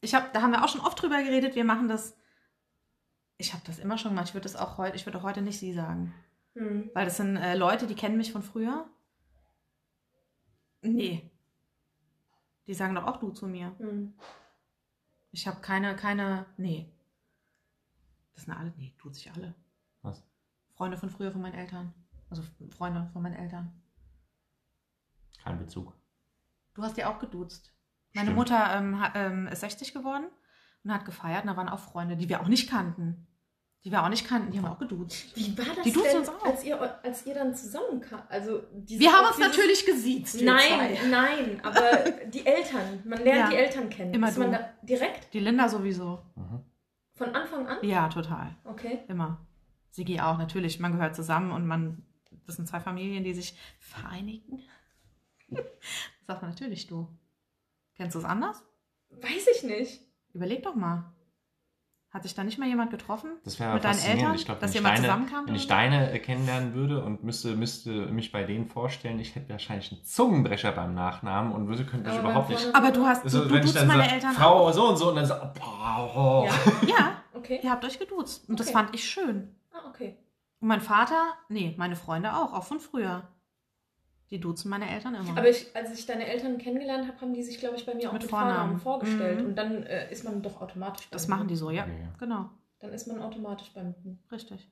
Ich 0.00 0.14
hab, 0.14 0.32
da 0.32 0.42
haben 0.42 0.52
wir 0.52 0.64
auch 0.64 0.68
schon 0.68 0.80
oft 0.80 1.00
drüber 1.00 1.22
geredet. 1.22 1.54
Wir 1.54 1.64
machen 1.64 1.88
das. 1.88 2.16
Ich 3.36 3.52
habe 3.52 3.62
das 3.66 3.78
immer 3.78 3.98
schon 3.98 4.12
gemacht. 4.12 4.28
Ich 4.28 4.34
würde 4.34 4.44
das 4.44 4.56
auch 4.56 4.78
heute, 4.78 4.96
ich 4.96 5.06
würde 5.06 5.22
heute 5.22 5.42
nicht 5.42 5.58
sie 5.58 5.72
sagen. 5.72 6.14
Hm. 6.54 6.90
Weil 6.94 7.04
das 7.04 7.16
sind 7.16 7.36
äh, 7.36 7.54
Leute, 7.54 7.86
die 7.86 7.94
kennen 7.94 8.16
mich 8.16 8.32
von 8.32 8.42
früher. 8.42 8.88
Nee. 10.82 11.30
Die 12.66 12.74
sagen 12.74 12.94
doch 12.94 13.06
auch 13.06 13.18
du 13.18 13.30
zu 13.30 13.46
mir. 13.46 13.74
Hm. 13.78 14.14
Ich 15.32 15.46
habe 15.46 15.60
keine, 15.60 15.94
keine. 15.96 16.46
Nee. 16.56 16.90
Das 18.34 18.44
sind 18.44 18.54
alle. 18.54 18.72
Nee, 18.76 18.94
tut 18.98 19.14
sich 19.14 19.30
alle. 19.30 19.54
Was? 20.02 20.22
Freunde 20.74 20.96
von 20.96 21.10
früher 21.10 21.30
von 21.30 21.42
meinen 21.42 21.54
Eltern. 21.54 21.92
Also 22.30 22.42
Freunde 22.70 23.08
von 23.12 23.22
meinen 23.22 23.36
Eltern. 23.36 23.72
Kein 25.42 25.58
Bezug. 25.58 25.92
Du 26.74 26.82
hast 26.82 26.96
ja 26.96 27.12
auch 27.12 27.18
geduzt. 27.18 27.72
Meine 28.14 28.26
Stimmt. 28.26 28.36
Mutter 28.36 28.74
ähm, 28.76 29.00
hat, 29.00 29.12
ähm, 29.14 29.46
ist 29.48 29.60
60 29.60 29.92
geworden 29.94 30.26
und 30.84 30.92
hat 30.92 31.04
gefeiert. 31.04 31.42
Und 31.44 31.48
da 31.48 31.56
waren 31.56 31.68
auch 31.68 31.78
Freunde, 31.78 32.16
die 32.16 32.28
wir 32.28 32.40
auch 32.40 32.48
nicht 32.48 32.68
kannten. 32.68 33.26
Die 33.84 33.90
wir 33.90 34.02
auch 34.04 34.10
nicht 34.10 34.26
kannten, 34.28 34.50
die 34.52 34.58
haben 34.58 34.66
auch 34.66 34.78
geduzt. 34.78 35.34
Wie 35.34 35.56
war 35.56 35.64
das 35.74 35.84
Die 35.84 35.92
duzen 35.92 36.08
denn, 36.10 36.18
uns 36.18 36.28
auch. 36.28 36.44
als 36.44 36.62
ihr, 36.64 37.02
als 37.02 37.24
ihr 37.24 37.32
dann 37.34 37.54
zusammenkam? 37.54 38.20
Also 38.28 38.62
diese- 38.74 39.00
Wir 39.00 39.10
haben 39.10 39.26
uns 39.26 39.36
dieses- 39.36 39.48
natürlich 39.52 39.86
gesiezt. 39.86 40.42
Nein, 40.42 40.58
zwei. 40.98 41.08
nein, 41.08 41.60
aber 41.64 42.10
die 42.26 42.44
Eltern, 42.44 43.02
man 43.06 43.22
lernt 43.24 43.38
Ja. 43.40 43.48
die 43.48 43.56
Eltern 43.56 43.88
kennen. 43.88 44.12
Immer 44.12 44.28
Ist 44.28 44.36
man 44.38 44.52
du. 44.52 44.58
da 44.58 44.70
direkt 44.82 45.32
Die 45.32 45.40
Linda 45.40 45.66
sowieso. 45.68 46.20
Mhm. 46.34 46.62
von 47.14 47.34
Anfang 47.34 47.66
an? 47.68 47.78
Ja, 47.82 48.08
total. 48.08 48.54
Okay. 48.64 49.00
Immer. 49.08 49.46
Sigi 49.90 50.20
auch, 50.20 50.36
natürlich. 50.36 50.78
Man 50.78 50.92
gehört 50.92 51.14
zusammen 51.16 51.50
und 51.52 51.66
man. 51.66 52.04
Das 52.46 52.56
sind 52.56 52.68
zwei 52.68 52.80
Familien, 52.80 53.24
die 53.24 53.32
sich 53.34 53.56
vereinigen. 53.78 54.60
Das 55.50 56.26
sagt 56.26 56.42
man 56.42 56.50
natürlich 56.50 56.86
du. 56.86 57.08
Kennst 58.00 58.14
du 58.14 58.20
es 58.20 58.24
anders? 58.24 58.64
Weiß 59.10 59.46
ich 59.54 59.62
nicht. 59.62 60.00
Überleg 60.32 60.62
doch 60.62 60.74
mal. 60.74 61.12
Hat 62.08 62.22
sich 62.22 62.34
da 62.34 62.42
nicht 62.44 62.58
mal 62.58 62.66
jemand 62.66 62.90
getroffen? 62.90 63.32
Das 63.44 63.60
wäre 63.60 63.74
Mit 63.74 63.84
deinen. 63.84 63.98
Eltern, 64.02 64.34
ich 64.34 64.46
glaube, 64.46 64.58
dass 64.58 64.70
wenn, 64.70 64.70
ich 64.70 64.74
jemand 64.76 64.94
deine, 64.96 65.06
zusammenkam 65.06 65.46
wenn 65.46 65.54
ich 65.54 65.62
so? 65.64 65.68
deine 65.68 66.10
äh, 66.10 66.18
kennenlernen 66.18 66.72
würde 66.72 67.04
und 67.04 67.22
müsste, 67.24 67.54
müsste 67.56 67.90
mich 68.06 68.32
bei 68.32 68.44
denen 68.44 68.64
vorstellen, 68.68 69.18
ich 69.18 69.34
hätte 69.34 69.50
wahrscheinlich 69.50 69.92
einen 69.92 70.02
Zungenbrecher 70.02 70.72
beim 70.72 70.94
Nachnamen 70.94 71.52
und 71.52 71.68
würde, 71.68 71.84
könnte 71.84 72.08
ich 72.08 72.18
Aber 72.18 72.30
überhaupt 72.30 72.48
nicht. 72.48 72.74
Aber 72.74 72.90
du 72.90 73.04
hast. 73.04 73.22
Also, 73.22 73.42
du, 73.44 73.50
du 73.50 73.60
duzt 73.60 73.74
meine 73.86 74.04
sag, 74.04 74.12
Eltern 74.12 74.32
Frau 74.32 74.72
so 74.72 74.88
und 74.88 74.96
so 74.96 75.10
und 75.10 75.16
dann 75.16 75.26
so, 75.26 75.34
boah, 75.34 76.10
oh. 76.16 76.46
Ja, 76.46 76.88
Ja, 76.88 77.22
okay. 77.34 77.60
ihr 77.62 77.70
habt 77.70 77.84
euch 77.84 77.98
geduzt. 77.98 78.48
Und 78.48 78.58
das 78.58 78.68
Okay. 78.68 78.76
fand 78.78 78.94
ich 78.94 79.04
schön. 79.04 79.54
Ah, 79.74 79.86
okay. 79.90 80.16
Und 80.60 80.68
mein 80.68 80.80
Vater, 80.80 81.34
nee, 81.50 81.74
meine 81.76 81.96
Freunde 81.96 82.34
auch, 82.34 82.54
auch 82.54 82.64
von 82.64 82.80
früher. 82.80 83.28
Die 84.30 84.38
duzen 84.40 84.68
meine 84.70 84.88
Eltern 84.88 85.14
immer. 85.16 85.36
Aber 85.36 85.48
ich, 85.48 85.74
als 85.74 85.92
ich 85.98 86.06
deine 86.06 86.26
Eltern 86.26 86.56
kennengelernt 86.58 87.08
habe, 87.08 87.20
haben 87.20 87.34
die 87.34 87.42
sich, 87.42 87.58
glaube 87.58 87.76
ich, 87.76 87.84
bei 87.84 87.94
mir 87.94 88.08
auch 88.08 88.12
Mit 88.12 88.22
mit, 88.22 88.30
Vornamen. 88.30 88.78
Vornamen, 88.78 88.78
vorgestellt. 88.80 89.40
Mhm. 89.40 89.46
Und 89.46 89.56
dann 89.56 89.82
äh, 89.82 90.10
ist 90.12 90.22
man 90.24 90.40
doch 90.42 90.60
automatisch 90.60 91.06
beim 91.06 91.12
das 91.16 91.26
machen 91.28 91.48
die 91.48 91.56
so, 91.56 91.70
ja. 91.70 91.82
Okay, 91.82 92.00
ja. 92.02 92.12
Genau, 92.18 92.50
Dann 92.78 92.92
ist 92.92 93.08
man 93.08 93.20
automatisch 93.20 93.70
beim 93.74 93.92
Du. 94.02 94.16
richtig. 94.30 94.70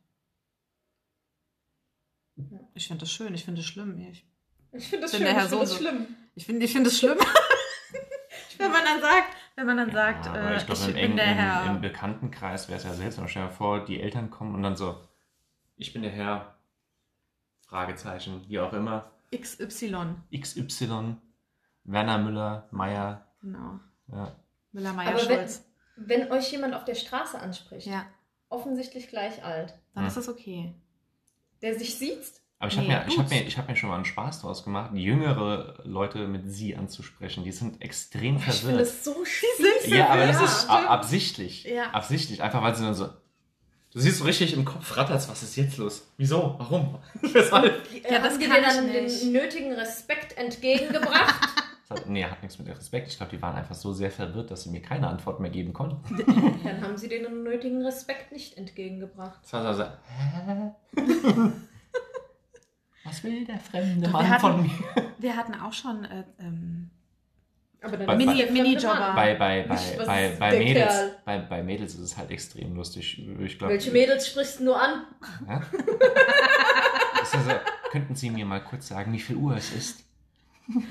Ja. 2.37 2.61
Ich 2.75 2.87
finde 2.87 3.00
das 3.00 3.11
schön, 3.12 3.35
ich 3.35 3.45
finde 3.45 3.61
es 3.61 3.67
schlimm. 3.67 3.99
Ich, 4.00 4.25
Ich 4.73 4.88
finde 4.88 5.03
das 5.07 5.11
schön, 5.17 5.23
ich 5.23 5.29
finde 5.29 5.59
das 5.59 5.71
so- 5.71 5.77
schlimm. 5.77 6.07
ich 6.37 6.47
finde 6.47 6.65
ich 6.65 6.73
find 6.73 6.87
es 6.87 6.99
schlimm. 6.99 7.19
wenn 8.59 8.71
man 8.71 8.85
dann 8.85 9.00
sagt, 9.00 9.37
wenn 9.57 9.67
man 9.67 9.77
dann 9.77 9.91
sagt, 9.91 10.27
ja, 10.27 10.37
äh, 10.37 10.38
aber 10.38 10.50
ich, 10.55 10.59
ich 10.62 10.67
glaube, 10.67 10.85
im, 10.93 10.95
bin 11.09 11.17
der 11.17 11.33
im, 11.33 11.37
Herr. 11.38 11.67
im 11.67 11.81
Bekanntenkreis 11.81 12.69
wäre 12.69 12.78
es 12.78 12.85
ja 12.85 12.95
seltsam. 12.95 13.26
Stell 13.26 13.47
dir 13.49 13.50
vor, 13.52 13.85
die 13.85 14.00
Eltern 14.00 14.30
kommen 14.30 14.54
und 14.54 14.63
dann 14.63 14.76
so, 14.76 15.00
ich 15.76 15.93
bin 15.93 16.02
der 16.02 16.13
Herr, 16.13 16.54
Fragezeichen, 17.67 18.45
wie 18.49 18.61
auch 18.61 18.73
immer, 18.73 19.11
XY. 19.34 20.14
XY, 20.36 21.17
Werner 21.84 22.19
Müller, 22.19 22.69
Meier, 22.71 23.26
Genau. 23.41 23.80
ja. 24.12 24.36
Müller, 24.73 24.93
Meier, 24.93 25.08
Aber 25.14 25.28
wenn, 25.28 25.38
Schulz. 25.38 25.64
wenn 25.97 26.30
euch 26.32 26.50
jemand 26.52 26.75
auf 26.75 26.84
der 26.84 26.95
Straße 26.95 27.38
anspricht, 27.38 27.86
Ja, 27.86 28.04
offensichtlich 28.49 29.08
gleich 29.08 29.45
alt, 29.45 29.75
dann 29.95 30.04
Ja. 30.04 30.08
ist 30.08 30.17
das 30.17 30.28
okay. 30.28 30.75
der 31.62 31.78
sich 31.78 31.97
sieht, 31.97 32.23
Aber 32.60 32.71
ich 32.73 32.76
habe 32.76 32.88
Nee, 32.88 32.95
mir, 32.95 33.04
ich 33.06 33.19
hab 33.19 33.30
mir, 33.30 33.43
ich 33.47 33.56
hab 33.58 33.69
mir 33.69 33.76
schon 33.76 33.88
mal 33.88 33.95
einen 33.97 34.04
Spaß 34.04 34.41
draus 34.41 34.64
gemacht, 34.64 34.91
jüngere 34.95 35.80
Leute 35.84 36.26
mit 36.26 36.50
sie 36.50 36.75
anzusprechen. 36.76 37.45
Die 37.45 37.52
sind 37.52 37.80
extrem 37.82 38.36
ich 38.36 38.43
finde 38.45 38.58
verwirrt. 38.60 38.80
das 38.80 39.04
so 39.04 39.25
schön. 39.25 39.49
sind 39.82 39.95
Ja, 39.95 40.08
aber 40.08 40.26
das 40.26 40.38
Ja, 40.41 40.45
ist 40.45 40.69
absichtlich. 40.69 41.64
Ja. 41.64 41.91
Absichtlich. 41.93 42.43
Einfach 42.43 42.60
weil 42.62 42.75
sie 42.75 42.82
dann 42.84 42.95
so. 42.95 43.08
Du 43.99 44.02
siehst 44.04 44.19
so 44.19 44.25
richtig 44.26 44.52
im 44.54 44.65
Kopf 44.65 44.97
rattert's, 44.97 45.28
was 45.28 45.43
ist 45.43 45.56
jetzt 45.56 45.76
los? 45.76 46.06
Wieso? 46.19 46.54
Warum? 46.56 46.99
Weshalb? 47.21 47.82
Ja, 48.08 48.21
das 48.21 48.39
dir 48.39 48.49
dann 48.49 48.89
ich 48.89 49.02
nicht. 49.02 49.23
den 49.25 49.32
nötigen 49.32 49.73
Respekt 49.73 50.39
entgegengebracht? 50.39 51.49
Hat, 51.91 52.06
nee, 52.08 52.23
hat 52.23 52.41
nichts 52.43 52.58
mit 52.61 52.69
Respekt. 52.69 53.08
Ich 53.08 53.17
glaube, 53.17 53.34
die 53.34 53.43
waren 53.43 53.56
einfach 53.56 53.75
so 53.75 53.93
sehr 53.95 54.11
verwirrt, 54.13 54.50
dass 54.52 54.63
sie 54.63 54.71
mir 54.71 54.82
keine 54.82 55.08
Antwort 55.08 55.41
mehr 55.41 55.50
geben 55.50 55.73
konnten. 55.73 56.17
dann 56.65 56.80
haben 56.82 56.97
sie 56.97 57.08
den 57.08 57.43
nötigen 57.43 57.82
Respekt 57.84 58.30
nicht 58.30 58.56
entgegengebracht. 58.56 59.41
Das 59.43 59.52
war 59.54 59.75
so, 59.75 59.82
so 59.82 59.89
hä? 60.06 61.50
Was 63.04 63.25
will 63.25 63.45
der 63.47 63.58
fremde 63.58 64.04
Doch, 64.06 64.13
Mann 64.13 64.23
wir 64.26 64.30
hatten- 64.30 64.41
von 64.41 64.63
mir? 64.63 65.13
Wir 65.19 65.37
hatten 65.37 65.54
auch 65.54 65.73
schon 65.73 66.04
äh, 66.04 66.25
ähm, 66.39 66.88
Aber 67.80 67.97
dann 67.97 68.06
Bei- 68.06 68.17
bei- 68.17 68.43
das 68.43 68.50
Minijobber. 68.50 68.95
Mann. 68.99 69.14
Bei, 69.17 69.34
bei, 69.34 69.62
bei, 69.69 70.04
bei, 70.04 70.36
bei, 70.38 70.58
Mädels, 70.58 70.95
bei, 71.25 71.38
bei 71.38 71.62
Mädels 71.62 71.95
ist 71.95 72.00
es 72.00 72.17
halt 72.17 72.30
extrem 72.30 72.75
lustig. 72.75 73.25
Ich 73.41 73.58
glaub, 73.58 73.71
Welche 73.71 73.93
Mädels 73.93 74.26
sprichst 74.26 74.58
du 74.60 74.64
nur 74.64 74.80
an? 74.82 75.04
Ja? 75.47 75.60
Ist 77.23 77.34
ja 77.34 77.41
so, 77.43 77.50
könnten 77.91 78.14
Sie 78.14 78.30
mir 78.30 78.45
mal 78.47 78.60
kurz 78.64 78.88
sagen, 78.88 79.12
wie 79.12 79.19
viel 79.21 79.36
Uhr 79.36 79.56
es 79.56 79.73
ist? 79.73 80.04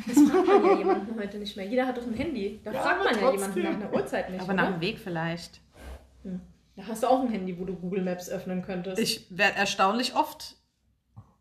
Das 0.07 0.15
fragt 0.29 0.47
man 0.47 0.63
ja 0.71 0.77
jemanden 0.77 1.19
heute 1.19 1.37
nicht 1.39 1.55
mehr. 1.57 1.65
Jeder 1.65 1.87
hat 1.87 1.97
doch 1.97 2.05
ein 2.07 2.13
Handy. 2.13 2.59
Da 2.63 2.71
Ja, 2.71 2.81
fragt 2.81 3.03
man 3.03 3.19
ja 3.19 3.31
jemanden 3.31 3.63
nach 3.63 3.69
einer 3.73 3.93
Uhrzeit 3.93 4.29
nicht. 4.29 4.41
aber 4.41 4.53
nach 4.53 4.71
dem 4.71 4.81
Weg 4.81 4.99
vielleicht. 4.99 5.61
Da 6.23 6.83
hast 6.87 7.03
du 7.03 7.07
auch 7.07 7.21
ein 7.21 7.29
Handy, 7.29 7.57
wo 7.59 7.65
du 7.65 7.75
Google 7.75 8.03
Maps 8.03 8.29
öffnen 8.29 8.61
könntest. 8.61 8.99
Ich 9.01 9.25
werde 9.35 9.55
erstaunlich 9.57 10.15
oft. 10.15 10.55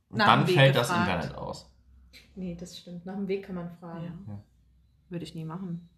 Und 0.09 0.18
Nach 0.18 0.26
dann 0.26 0.40
dem 0.40 0.48
Weg 0.48 0.56
fällt 0.56 0.76
das 0.76 0.88
gefragt. 0.88 1.24
Internet 1.24 1.38
aus. 1.38 1.70
Nee, 2.35 2.56
das 2.59 2.78
stimmt. 2.78 3.04
Nach 3.06 3.14
dem 3.16 3.28
Weg 3.28 3.44
kann 3.46 3.54
man 3.56 3.70
fragen. 3.80 4.24
Ja. 4.28 4.38
Ja. 5.07 5.11
Würde 5.11 5.25
ich 5.25 5.35
nie 5.35 5.45
machen. 5.45 5.88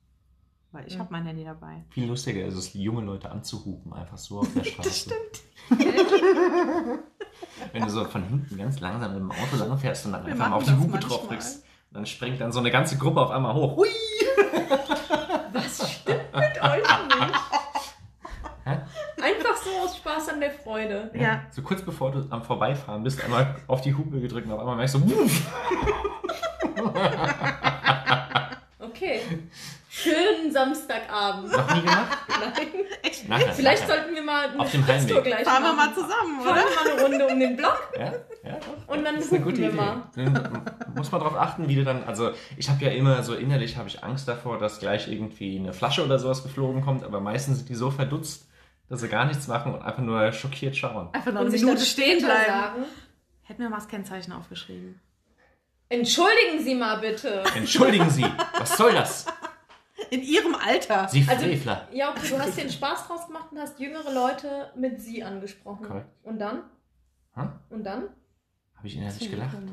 Weil 0.70 0.86
ich 0.86 0.94
Ja. 0.94 0.98
habe 1.00 1.08
mein 1.12 1.24
Handy 1.24 1.44
dabei. 1.44 1.84
Viel 1.90 2.06
lustiger 2.08 2.44
ist 2.44 2.54
es, 2.54 2.74
junge 2.74 3.00
Leute 3.02 3.30
anzuhupen, 3.30 3.92
einfach 3.94 4.18
so 4.18 4.40
auf 4.40 4.52
der 4.54 4.64
Straße. 4.70 4.88
Das 4.88 4.98
stimmt. 5.00 5.42
Wenn 7.72 7.82
du 7.82 7.90
so 7.90 8.04
von 8.04 8.22
hinten 8.24 8.56
ganz 8.58 8.80
langsam 8.80 9.12
mit 9.12 9.20
dem 9.20 9.30
Auto 9.30 9.56
lang 9.58 9.78
fährst 9.78 10.04
und 10.06 10.12
dann 10.12 10.24
Wir 10.26 10.32
einfach 10.32 10.50
mal 10.50 10.56
auf 10.56 10.64
die 10.64 10.72
Hupe 10.72 10.88
manchmal. 10.88 11.00
drauf 11.18 11.28
drückst, 11.28 11.64
dann 11.90 12.04
springt 12.06 12.40
dann 12.40 12.52
so 12.52 12.58
eine 12.60 12.70
ganze 12.70 12.98
Gruppe 12.98 13.20
auf 13.22 13.30
einmal 13.30 13.54
hoch. 13.54 13.76
Hui! 13.78 13.88
Was 15.52 15.90
stimmt 15.90 16.32
mit 16.34 16.62
euch 16.62 16.82
nicht? 16.82 17.34
Hä? 18.64 18.78
Einfach 19.22 19.56
so 19.56 19.70
aus 19.84 19.96
Spaß 19.96 20.28
an 20.30 20.40
der 20.40 20.50
Freude. 20.50 21.10
Ja. 21.14 21.42
So 21.50 21.62
kurz 21.62 21.80
bevor 21.82 22.10
du 22.12 22.26
am 22.30 22.42
Vorbeifahren 22.42 23.02
bist, 23.02 23.22
einmal 23.24 23.56
auf 23.66 23.80
die 23.80 23.94
Hupe 23.94 24.20
gedrückt 24.20 24.46
und 24.46 24.52
auf 24.52 24.60
einmal 24.60 24.76
merkst 24.76 24.96
du, 24.96 25.10
wuff, 25.10 25.46
Okay. 28.98 29.20
Schönen 29.90 30.52
Samstagabend. 30.52 31.50
noch 31.50 31.74
nie 31.74 31.80
gemacht? 31.80 32.18
Nein. 32.28 32.66
Nachher, 33.26 33.52
Vielleicht 33.52 33.82
nachher. 33.88 33.96
sollten 34.02 34.14
wir 34.14 34.22
mal 34.22 34.48
eine 34.50 34.60
Auf 34.60 34.70
dem 34.70 34.86
Heimweg. 34.86 35.24
gleich 35.24 35.44
Fahren 35.44 35.62
wir 35.62 35.72
machen. 35.72 35.76
mal 35.76 35.94
zusammen, 35.94 36.40
Fahren 36.40 36.58
oder? 36.58 36.64
wir 36.68 36.74
mal 36.74 36.92
eine 36.92 37.02
Runde 37.18 37.26
um 37.34 37.40
den 37.40 37.56
Block 37.56 37.92
Ja, 37.98 38.04
ja, 38.44 38.58
doch. 38.58 38.94
und 38.94 39.04
dann 39.04 39.16
Das 39.16 39.24
ist 39.26 39.32
eine 39.32 39.42
gute 39.44 39.58
wir 39.58 39.68
Idee. 39.68 39.76
mal. 39.76 40.02
Dann 40.14 40.62
muss 40.94 41.10
man 41.10 41.20
darauf 41.20 41.36
achten, 41.36 41.68
wie 41.68 41.74
du 41.74 41.84
dann, 41.84 42.04
also 42.04 42.30
ich 42.56 42.68
habe 42.68 42.84
ja 42.84 42.90
immer 42.92 43.22
so 43.22 43.34
innerlich 43.34 43.76
habe 43.76 43.88
ich 43.88 44.04
Angst 44.04 44.28
davor, 44.28 44.58
dass 44.58 44.78
gleich 44.78 45.08
irgendwie 45.10 45.58
eine 45.58 45.72
Flasche 45.72 46.04
oder 46.04 46.18
sowas 46.18 46.42
geflogen 46.42 46.82
kommt, 46.82 47.02
aber 47.02 47.20
meistens 47.20 47.58
sind 47.58 47.68
die 47.68 47.74
so 47.74 47.90
verdutzt, 47.90 48.46
dass 48.88 49.00
sie 49.00 49.08
gar 49.08 49.24
nichts 49.24 49.48
machen 49.48 49.74
und 49.74 49.82
einfach 49.82 50.02
nur 50.02 50.30
schockiert 50.32 50.76
schauen. 50.76 51.08
Einfach 51.12 51.32
noch 51.32 51.40
Und 51.40 51.46
eine 51.48 51.50
sich 51.50 51.62
Minute 51.62 51.84
stehen 51.84 52.18
bleiben. 52.24 52.46
sagen, 52.46 52.84
Hätten 53.42 53.62
wir 53.62 53.70
mal 53.70 53.76
das 53.76 53.88
Kennzeichen 53.88 54.32
aufgeschrieben. 54.32 55.00
Entschuldigen 55.88 56.62
Sie 56.62 56.74
mal 56.74 56.96
bitte. 57.00 57.42
Entschuldigen 57.56 58.10
Sie, 58.10 58.24
was 58.58 58.76
soll 58.76 58.92
das? 58.92 59.26
In 60.10 60.22
ihrem 60.22 60.54
Alter. 60.54 61.08
Sie 61.08 61.26
Also- 61.28 61.44
Frevler. 61.44 61.88
Ja, 61.92 62.10
okay, 62.10 62.28
du 62.30 62.38
hast 62.38 62.56
dir 62.56 62.62
einen 62.62 62.70
Spaß 62.70 63.06
draus 63.08 63.26
gemacht 63.26 63.46
und 63.50 63.58
hast 63.58 63.78
jüngere 63.78 64.12
Leute 64.12 64.72
mit 64.76 65.00
Sie 65.00 65.22
angesprochen. 65.22 65.86
Korrekt. 65.86 66.08
Und 66.22 66.38
dann? 66.38 66.62
Hm? 67.34 67.52
Und 67.70 67.84
dann? 67.84 68.04
Habe 68.76 68.86
ich 68.86 68.96
innerlich 68.96 69.30
gelacht? 69.30 69.56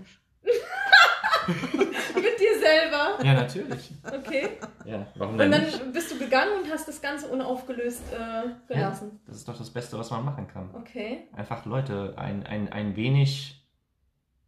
Mit 1.48 2.40
dir 2.40 2.60
selber. 2.60 3.24
Ja, 3.24 3.34
natürlich. 3.34 3.92
Okay. 4.04 4.58
Ja, 4.84 5.06
warum 5.16 5.34
Und 5.34 5.40
denn 5.40 5.52
dann 5.52 5.64
nicht? 5.64 5.94
bist 5.94 6.12
du 6.12 6.18
gegangen 6.18 6.52
und 6.64 6.72
hast 6.72 6.88
das 6.88 7.02
Ganze 7.02 7.28
unaufgelöst 7.28 8.02
äh, 8.14 8.50
gelassen. 8.74 9.20
Das 9.28 9.36
ist 9.38 9.48
doch 9.48 9.58
das 9.58 9.70
Beste, 9.70 9.98
was 10.00 10.10
man 10.10 10.26
machen 10.26 10.48
kann. 10.48 10.74
Okay. 10.74 11.28
Einfach 11.34 11.66
Leute 11.66 12.16
ein, 12.18 12.46
ein, 12.48 12.72
ein 12.74 12.96
wenig 12.96 13.64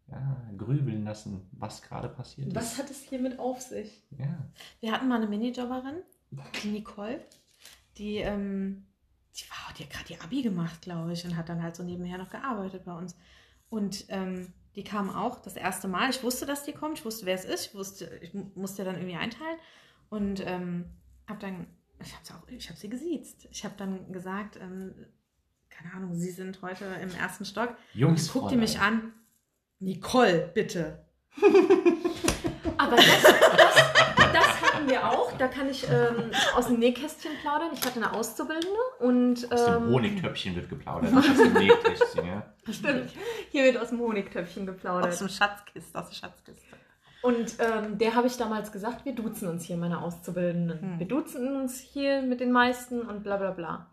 ja, 0.09 0.41
grübeln 0.57 1.03
lassen, 1.03 1.47
was 1.51 1.81
gerade 1.81 2.09
passiert 2.09 2.53
Was 2.55 2.73
ist. 2.73 2.77
hat 2.79 2.89
es 2.89 3.01
hiermit 3.03 3.39
auf 3.39 3.61
sich? 3.61 4.03
Ja. 4.17 4.47
Wir 4.79 4.91
hatten 4.91 5.07
mal 5.07 5.15
eine 5.17 5.27
Minijobberin, 5.27 5.97
die 6.63 6.69
Nicole, 6.69 7.19
die, 7.97 8.17
ähm, 8.17 8.85
die, 9.35 9.49
war, 9.49 9.73
die 9.77 9.83
hat 9.83 9.89
gerade 9.91 10.13
ihr 10.13 10.23
Abi 10.23 10.41
gemacht, 10.41 10.81
glaube 10.81 11.13
ich, 11.13 11.25
und 11.25 11.35
hat 11.35 11.49
dann 11.49 11.61
halt 11.61 11.75
so 11.75 11.83
nebenher 11.83 12.17
noch 12.17 12.29
gearbeitet 12.29 12.85
bei 12.85 12.93
uns. 12.97 13.15
Und 13.69 14.05
ähm, 14.09 14.53
die 14.75 14.83
kam 14.83 15.09
auch 15.09 15.39
das 15.41 15.55
erste 15.57 15.87
Mal. 15.87 16.09
Ich 16.09 16.23
wusste, 16.23 16.45
dass 16.45 16.63
die 16.63 16.71
kommt. 16.73 16.99
Ich 16.99 17.05
wusste, 17.05 17.25
wer 17.25 17.35
es 17.35 17.43
ist. 17.45 17.67
Ich 17.67 17.75
wusste, 17.75 18.05
ich 18.21 18.33
mu- 18.33 18.49
musste 18.55 18.83
dann 18.85 18.95
irgendwie 18.95 19.15
einteilen. 19.17 19.57
Und 20.09 20.41
ähm, 20.45 20.85
habe 21.27 21.39
dann, 21.39 21.67
ich 22.01 22.13
habe 22.13 22.23
sie 22.25 22.33
auch, 22.33 22.47
ich 22.47 22.69
habe 22.69 22.79
sie 22.79 22.87
gesiezt. 22.89 23.47
Ich 23.51 23.65
habe 23.65 23.73
dann 23.77 24.11
gesagt, 24.13 24.57
ähm, 24.61 24.93
keine 25.69 25.93
Ahnung, 25.93 26.15
sie 26.15 26.31
sind 26.31 26.61
heute 26.61 26.85
im 26.85 27.09
ersten 27.09 27.43
Stock. 27.43 27.75
Jungs, 27.93 28.31
Guckt 28.31 28.51
die 28.51 28.55
mich 28.55 28.79
an. 28.79 29.11
Nicole, 29.79 30.51
bitte. 30.53 31.05
Aber 32.77 32.95
das, 32.95 33.23
das, 33.23 33.75
das 34.33 34.61
hatten 34.61 34.89
wir 34.89 35.07
auch. 35.07 35.31
Da 35.37 35.47
kann 35.47 35.69
ich 35.69 35.87
ähm, 35.89 36.31
aus 36.55 36.67
dem 36.67 36.79
Nähkästchen 36.79 37.31
plaudern. 37.41 37.69
Ich 37.73 37.85
hatte 37.85 37.97
eine 37.97 38.13
Auszubildende 38.13 38.79
und 38.99 39.51
Aus 39.51 39.65
dem 39.65 39.83
ähm, 39.83 39.93
Honigtöpfchen 39.93 40.55
wird 40.55 40.69
geplaudert, 40.69 41.13
nicht 41.13 41.29
aus 41.29 41.37
dem 41.37 41.53
Nähkästchen, 41.53 42.25
ja. 42.25 42.53
Stimmt. 42.71 43.11
Hier 43.51 43.63
wird 43.65 43.77
aus 43.77 43.89
dem 43.89 43.99
Honigtöpfchen 43.99 44.65
geplaudert. 44.65 45.11
Aus 45.11 45.19
dem 45.19 45.29
Schatzkiste, 45.29 45.99
aus 45.99 46.09
der 46.09 46.15
Schatzkiste. 46.15 46.75
Und 47.21 47.57
ähm, 47.59 47.97
der 47.97 48.15
habe 48.15 48.27
ich 48.27 48.37
damals 48.37 48.71
gesagt, 48.71 49.05
wir 49.05 49.13
duzen 49.13 49.47
uns 49.47 49.63
hier, 49.63 49.77
meine 49.77 50.01
Auszubildenden. 50.01 50.81
Hm. 50.81 50.99
Wir 50.99 51.07
duzen 51.07 51.55
uns 51.55 51.79
hier 51.79 52.21
mit 52.21 52.39
den 52.39 52.51
meisten 52.51 53.01
und 53.01 53.23
bla 53.23 53.37
bla 53.37 53.51
bla. 53.51 53.87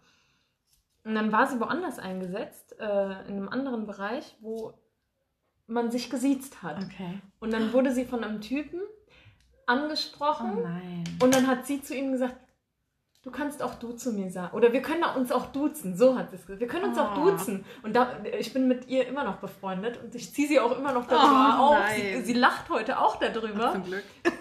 Und 1.04 1.14
dann 1.14 1.32
war 1.32 1.46
sie 1.46 1.60
woanders 1.60 1.98
eingesetzt, 1.98 2.76
äh, 2.78 2.84
in 3.28 3.36
einem 3.36 3.48
anderen 3.48 3.86
Bereich, 3.86 4.36
wo 4.40 4.74
man 5.66 5.90
sich 5.90 6.10
gesiezt 6.10 6.62
hat. 6.62 6.76
Okay. 6.84 7.20
Und 7.40 7.52
dann 7.52 7.72
wurde 7.72 7.92
sie 7.92 8.04
von 8.04 8.22
einem 8.24 8.40
Typen 8.40 8.80
Oh 8.80 9.70
angesprochen 9.72 10.62
nein. 10.62 11.04
und 11.22 11.34
dann 11.34 11.46
hat 11.46 11.66
sie 11.66 11.80
zu 11.82 11.94
ihm 11.94 12.12
gesagt, 12.12 12.36
du 13.22 13.30
kannst 13.30 13.62
auch 13.62 13.76
du 13.76 13.92
zu 13.92 14.12
mir 14.12 14.30
sagen. 14.30 14.54
Oder 14.54 14.74
wir 14.74 14.82
können 14.82 15.02
uns 15.16 15.32
auch 15.32 15.46
duzen. 15.46 15.96
So 15.96 16.18
hat 16.18 16.28
sie 16.30 16.36
es 16.36 16.42
gesagt. 16.42 16.60
Wir 16.60 16.68
können 16.68 16.84
uns 16.90 16.98
auch 16.98 17.16
Oh. 17.16 17.30
duzen. 17.30 17.64
Und 17.82 17.96
da, 17.96 18.18
ich 18.38 18.52
bin 18.52 18.68
mit 18.68 18.88
ihr 18.88 19.06
immer 19.08 19.24
noch 19.24 19.36
befreundet 19.36 19.98
und 20.02 20.14
ich 20.14 20.34
ziehe 20.34 20.46
sie 20.48 20.60
auch 20.60 20.76
immer 20.76 20.92
noch 20.92 21.06
darüber 21.06 21.56
Oh, 21.58 21.74
auf. 21.76 21.90
Sie, 21.96 22.20
sie 22.22 22.34
lacht 22.34 22.68
heute 22.68 22.98
auch 23.00 23.16
darüber. 23.16 23.72
Zum 23.72 23.84
Glück. 23.84 24.04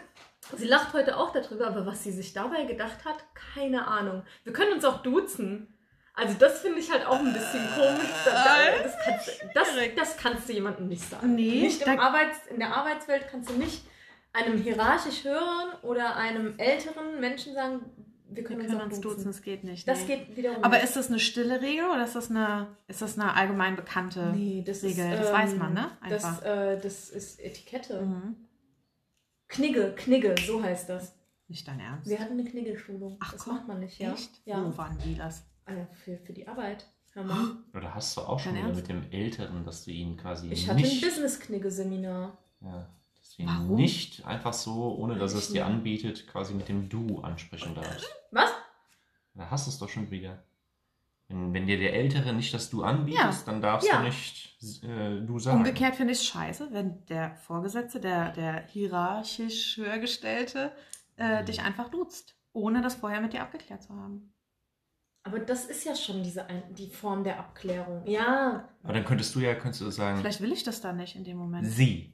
Sie 0.57 0.67
lacht 0.67 0.93
heute 0.93 1.17
auch 1.17 1.31
darüber, 1.31 1.67
aber 1.67 1.86
was 1.86 2.03
sie 2.03 2.12
sich 2.12 2.33
dabei 2.33 2.65
gedacht 2.65 3.05
hat, 3.05 3.15
keine 3.33 3.88
Ahnung. 3.88 4.23
Wir 4.43 4.51
können 4.53 4.73
uns 4.73 4.83
auch 4.86 5.01
duzen. 5.01 5.72
Also 6.15 6.36
das 6.38 6.60
finde 6.60 6.80
ich 6.80 6.91
halt 6.91 7.06
auch 7.08 7.19
ein 7.19 7.34
bisschen 7.34 7.65
komisch. 7.76 8.10
Da- 8.26 8.84
Das 8.84 8.93
kannst, 9.04 9.45
das, 9.56 9.67
das 9.95 10.17
kannst 10.17 10.47
du 10.49 10.54
jemandem 10.54 10.88
nicht 10.88 11.10
sagen. 11.10 11.36
Nee, 11.36 11.62
nicht 11.62 11.82
im 11.82 11.99
Arbeits, 11.99 12.45
in 12.49 12.60
der 12.60 12.76
Arbeitswelt 12.76 13.28
kannst 13.30 13.49
du 13.49 13.54
nicht 13.56 13.84
einem 14.32 14.58
hierarchisch 14.62 15.23
höheren 15.23 15.73
oder 15.82 16.15
einem 16.15 16.54
älteren 16.58 17.19
Menschen 17.19 17.54
sagen, 17.54 17.82
wir 18.30 18.43
können, 18.43 18.62
Wir 18.62 18.67
können 18.67 18.82
uns 18.82 18.93
uns 18.95 19.02
duzen, 19.02 19.26
das 19.26 19.41
geht 19.43 19.63
nicht. 19.63 19.88
Das 19.88 19.99
nee. 20.02 20.06
geht 20.17 20.36
wiederum 20.38 20.63
Aber 20.63 20.76
nicht. 20.78 20.86
ist 20.86 20.95
das 20.95 21.08
eine 21.10 21.19
stille 21.19 21.62
Regel 21.62 21.86
oder 21.86 22.04
ist 22.04 22.15
das 22.15 22.32
eine, 22.32 22.76
ist 22.88 23.02
das 23.02 23.17
eine 23.19 23.36
allgemein 23.36 23.76
bekannte 23.76 24.32
nee, 24.36 24.63
das 24.65 24.82
Regel? 24.82 25.12
ist, 25.13 25.19
das 25.19 25.28
ähm, 25.28 25.34
weiß 25.34 25.56
man, 25.58 25.73
ne? 25.73 25.91
Einfach. 26.02 26.39
Das, 26.41 26.43
äh, 26.43 26.80
das 26.82 27.10
ist 27.10 27.39
Etikette. 27.39 28.02
mhm. 28.02 28.36
Knigge, 29.49 29.93
Knigge, 29.95 30.34
so 30.47 30.63
heißt 30.63 30.89
das. 30.89 31.15
Nicht 31.47 31.67
dein 31.67 31.80
Ernst. 31.80 32.10
Wir 32.10 32.17
hatten 32.19 32.34
eine 32.34 32.43
Knigge-Schulung. 32.49 33.17
Ach 33.19 33.34
das 33.34 33.43
komm, 33.43 33.56
macht 33.56 33.67
man 33.67 33.80
nicht, 33.82 33.99
ja. 33.99 34.13
Echt? 34.13 34.32
Ja. 34.45 34.63
Wo 34.65 34.76
waren 34.78 34.97
die 35.06 35.15
das? 35.15 35.43
Ah, 35.65 35.71
für, 36.04 36.17
für 36.17 36.34
die 36.34 36.47
Arbeit. 36.47 36.86
Hör 37.13 37.23
mal. 37.23 37.58
Oder 37.73 37.93
hast 37.95 38.17
du 38.17 38.21
auch 38.21 38.39
schon 38.39 38.56
wieder 38.56 38.73
mit 38.73 38.88
dem 38.88 39.10
Älteren, 39.12 39.63
dass 39.65 39.86
du 39.86 39.91
ihn 39.91 40.17
quasi 40.17 40.49
Ich 40.52 40.67
hatte 40.67 40.78
ein 40.80 40.84
nicht, 40.84 41.02
Business-Knigge-Seminar. 41.04 42.38
ja, 42.62 42.89
dass 43.19 43.36
du 43.36 43.41
ihn 43.43 43.47
Warum? 43.47 43.76
nicht 43.76 44.26
einfach 44.26 44.54
so, 44.54 44.95
ohne 44.95 45.15
dass 45.17 45.34
es 45.34 45.52
dir 45.52 45.65
anbietet, 45.65 46.28
quasi 46.28 46.54
mit 46.54 46.67
dem 46.69 46.89
Du 46.89 47.19
ansprechen 47.21 47.76
darfst. 47.76 48.06
Was? 48.32 48.52
Da 49.36 49.49
hast 49.49 49.67
du 49.67 49.71
es 49.71 49.78
doch 49.80 49.89
schon 49.89 50.10
wieder. 50.12 50.43
Wenn, 51.30 51.54
wenn 51.54 51.65
dir 51.67 51.78
der 51.78 51.93
Ältere 51.93 52.34
nicht 52.34 52.54
das 52.54 52.69
Du 52.69 52.84
anbietest, 52.84 53.47
dann 53.47 53.62
darfst 53.62 53.88
Ja. 53.88 53.97
du 53.99 54.04
nicht 54.04 54.58
äh, 54.84 55.21
Du 55.21 55.39
sagen. 55.39 55.58
Umgekehrt 55.60 55.95
finde 55.95 56.13
ich 56.13 56.19
es 56.19 56.26
scheiße, 56.26 56.69
wenn 56.71 57.06
der 57.06 57.36
Vorgesetzte, 57.38 57.99
der, 57.99 58.32
der 58.34 58.67
hierarchisch 58.67 59.78
höhergestellte, 59.78 60.71
äh, 61.15 61.43
dich 61.45 61.62
einfach 61.62 61.89
duzt, 61.89 62.36
ohne 62.54 62.82
das 62.82 62.95
vorher 62.95 63.21
mit 63.21 63.34
dir 63.34 63.41
abgeklärt 63.41 63.82
zu 63.84 63.93
haben. 63.95 64.34
Aber 65.25 65.39
das 65.39 65.65
ist 65.65 65.86
ja 65.86 65.95
schon 65.95 66.21
diese 66.21 66.45
ein, 66.47 66.63
die 66.75 66.89
Form 66.89 67.23
der 67.23 67.39
Abklärung. 67.39 68.05
Ja. 68.05 68.67
Aber 68.83 68.93
dann 68.93 69.05
könntest 69.05 69.33
du 69.36 69.39
ja 69.39 69.55
könntest 69.55 69.81
du 69.81 69.89
sagen, 69.89 70.17
Vielleicht 70.19 70.41
will 70.41 70.51
ich 70.51 70.63
das 70.63 70.81
dann 70.81 70.97
nicht 70.97 71.15
in 71.15 71.23
dem 71.23 71.38
Moment. 71.38 71.65
sie. 71.65 72.13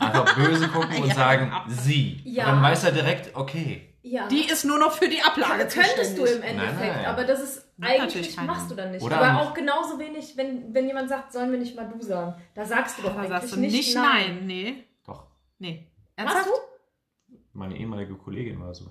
Einfach 0.00 0.34
böse 0.36 0.68
gucken 0.68 0.96
und 1.02 1.08
Ja, 1.08 1.14
sagen, 1.14 1.52
sie. 1.68 2.20
Ja. 2.24 2.44
Und 2.46 2.52
dann 2.52 2.62
weiß 2.62 2.84
er 2.84 2.92
direkt, 2.92 3.34
okay. 3.36 3.94
Ja. 4.02 4.28
Die 4.28 4.48
ist 4.48 4.64
nur 4.64 4.78
noch 4.78 4.92
für 4.92 5.08
die 5.08 5.20
Ablage 5.20 5.66
könntest 5.66 6.16
du 6.16 6.24
im. 6.24 6.42
Endeffekt, 6.42 6.78
Nein, 6.80 6.96
nein. 6.96 7.06
aber 7.06 7.24
das 7.24 7.40
ist 7.42 7.68
eigentlich 7.80 8.34
keiner. 8.34 8.46
machst 8.52 8.70
du 8.70 8.74
dann 8.74 8.92
nicht. 8.92 9.02
Oder 9.02 9.20
aber 9.20 9.42
auch 9.42 9.52
genauso 9.52 9.98
wenig, 9.98 10.36
wenn, 10.36 10.72
wenn 10.72 10.86
jemand 10.86 11.08
sagt, 11.10 11.32
sollen 11.32 11.50
wir 11.50 11.58
nicht 11.58 11.76
mal 11.76 11.88
du 11.88 12.00
sagen. 12.02 12.40
Da 12.54 12.64
sagst 12.64 12.98
du 12.98 13.02
doch 13.02 13.10
Da 13.14 13.18
eigentlich 13.18 13.28
sagst 13.30 13.52
du 13.56 13.60
nicht, 13.60 13.72
nicht 13.72 13.94
nein. 13.94 14.04
nein. 14.36 14.46
Nee. 14.46 14.84
Doch, 15.04 15.26
Nee. 15.58 15.90
Ernsthaft? 16.16 16.46
du? 16.46 17.36
meine 17.52 17.76
ehemalige 17.76 18.14
Kollegin 18.14 18.58
war 18.60 18.72
so. 18.72 18.90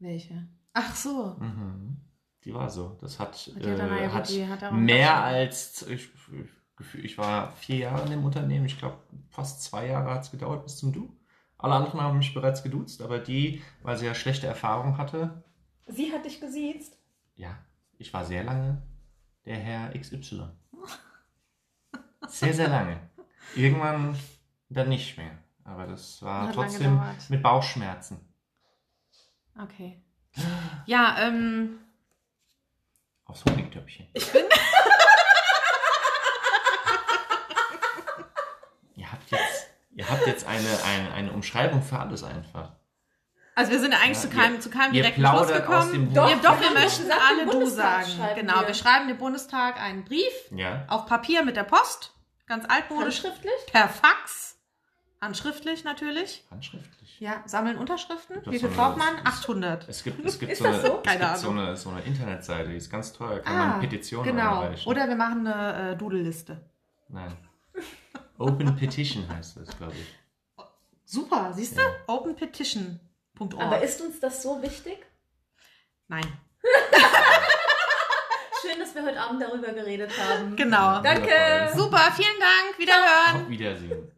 Welche? 0.00 0.46
Ach 0.74 0.94
so. 0.94 1.36
Mhm. 1.38 1.96
Die 2.44 2.54
war 2.54 2.70
so. 2.70 2.96
Das 3.00 3.18
hat, 3.18 3.50
äh, 3.60 4.08
hat 4.08 4.28
die 4.28 4.46
hat 4.46 4.72
mehr 4.72 5.22
als, 5.22 5.82
ich, 5.88 6.08
ich 6.94 7.18
war 7.18 7.52
vier 7.52 7.76
Jahre 7.76 8.04
in 8.04 8.10
dem 8.10 8.24
Unternehmen. 8.24 8.66
Ich 8.66 8.78
glaube, 8.78 8.98
fast 9.28 9.62
zwei 9.62 9.86
Jahre 9.88 10.12
hat 10.14 10.24
es 10.24 10.30
gedauert 10.30 10.64
bis 10.64 10.76
zum 10.78 10.92
Du. 10.92 11.14
Alle 11.58 11.74
anderen 11.74 12.00
haben 12.00 12.18
mich 12.18 12.34
bereits 12.34 12.62
geduzt, 12.62 13.02
aber 13.02 13.18
die, 13.18 13.62
weil 13.82 13.98
sie 13.98 14.06
ja 14.06 14.14
schlechte 14.14 14.46
Erfahrung 14.46 14.96
hatte, 14.98 15.42
Sie 15.90 16.12
hat 16.12 16.24
dich 16.26 16.38
gesiezt. 16.40 16.98
ja, 17.34 17.56
ich 17.96 18.12
war 18.12 18.24
sehr 18.24 18.44
lange 18.44 18.82
der 19.46 19.56
Herr 19.56 19.98
XY. 19.98 20.50
Sehr, 22.28 22.52
sehr 22.52 22.68
lange. 22.68 23.00
Irgendwann 23.56 24.14
dann 24.68 24.90
nicht 24.90 25.16
mehr. 25.16 25.38
Aber 25.64 25.86
das 25.86 26.22
war 26.22 26.52
trotzdem 26.52 27.00
mit 27.30 27.42
Bauchschmerzen. 27.42 28.20
Okay. 29.60 30.02
Ja, 30.86 31.16
ähm, 31.20 31.78
Aufs 33.28 33.44
Honigtöpfchen. 33.44 34.08
ich 34.14 34.32
bin. 34.32 34.42
Ihr 38.96 39.10
habt 39.12 39.30
jetzt, 39.30 39.66
ihr 39.94 40.08
habt 40.10 40.26
jetzt 40.26 40.46
eine, 40.46 40.68
eine, 40.84 41.12
eine 41.12 41.32
Umschreibung 41.32 41.82
für 41.82 41.98
alles 41.98 42.22
einfach. 42.24 42.72
Also 43.54 43.72
wir 43.72 43.80
sind 43.80 43.92
ja 43.92 43.98
eigentlich 43.98 44.16
Ja, 44.22 44.22
zu 44.22 44.30
keinem, 44.30 44.54
ihr- 44.54 44.60
zu 44.60 44.70
keinem 44.70 44.94
ihr 44.94 45.02
direkten 45.02 45.26
Schluss 45.26 45.48
gekommen. 45.48 45.76
aus 45.78 45.90
dem 45.90 46.06
Buch. 46.08 46.14
Doch, 46.14 46.28
wir, 46.28 46.36
doch, 46.36 46.60
wir 46.60 46.70
möchten 46.70 47.10
alle 47.10 47.44
du 47.44 47.50
Bundestag 47.52 48.04
sagen. 48.06 48.34
Genau, 48.36 48.60
wir. 48.60 48.66
wir 48.68 48.74
schreiben 48.74 49.08
dem 49.08 49.18
Bundestag 49.18 49.80
einen 49.80 50.04
Brief 50.04 50.32
Ja. 50.50 50.84
auf 50.88 51.06
Papier 51.06 51.42
mit 51.44 51.56
der 51.56 51.64
Post, 51.64 52.12
ganz 52.46 52.64
altmodisch, 52.68 53.22
Handschriftlich? 53.24 53.66
per 53.72 53.88
Fax, 53.88 54.56
handschriftlich 55.20 55.84
natürlich. 55.84 56.44
Handschriftlich. 56.50 56.97
Ja, 57.18 57.42
sammeln 57.46 57.78
Unterschriften. 57.78 58.36
Wie 58.46 58.58
viel 58.60 58.70
so 58.70 58.76
braucht 58.76 58.96
man? 58.96 59.16
800. 59.24 59.88
Es 59.88 60.04
gibt, 60.04 60.24
es 60.24 60.38
gibt, 60.38 60.52
Ist 60.52 60.58
so, 60.58 60.66
eine, 60.68 60.80
so? 60.80 61.02
es 61.04 61.12
gibt 61.18 61.36
so, 61.38 61.50
eine, 61.50 61.76
so 61.76 61.90
eine 61.90 62.02
Internetseite, 62.02 62.68
die 62.70 62.76
ist 62.76 62.90
ganz 62.90 63.12
teuer. 63.12 63.40
Kann 63.40 63.56
Ah, 63.56 63.66
man 63.68 63.80
Petitionen 63.80 64.24
genau. 64.24 64.60
einreichen. 64.60 64.88
Oder 64.90 65.08
wir 65.08 65.16
machen 65.16 65.46
eine 65.46 65.92
äh, 65.92 65.96
Doodle-Liste. 65.96 66.60
Nein. 67.08 67.36
Open 68.38 68.76
Petition 68.76 69.28
heißt 69.28 69.56
das, 69.56 69.76
glaube 69.76 69.94
ich. 69.94 70.14
Super, 71.04 71.52
siehst 71.54 71.76
du? 71.76 71.80
Ja. 71.80 71.88
Openpetition.org. 72.06 73.60
Aber 73.60 73.82
ist 73.82 74.00
uns 74.00 74.20
das 74.20 74.42
so 74.42 74.62
wichtig? 74.62 74.98
Nein. 76.06 76.24
Schön, 78.62 78.78
dass 78.78 78.94
wir 78.94 79.02
heute 79.04 79.20
Abend 79.20 79.42
darüber 79.42 79.72
geredet 79.72 80.12
haben. 80.18 80.54
Genau. 80.54 81.00
Danke. 81.02 81.32
Super, 81.74 82.12
vielen 82.14 82.38
Dank. 82.38 82.78
Wiederhören. 82.78 83.42
Auf 83.42 83.48
Wiedersehen. 83.48 84.12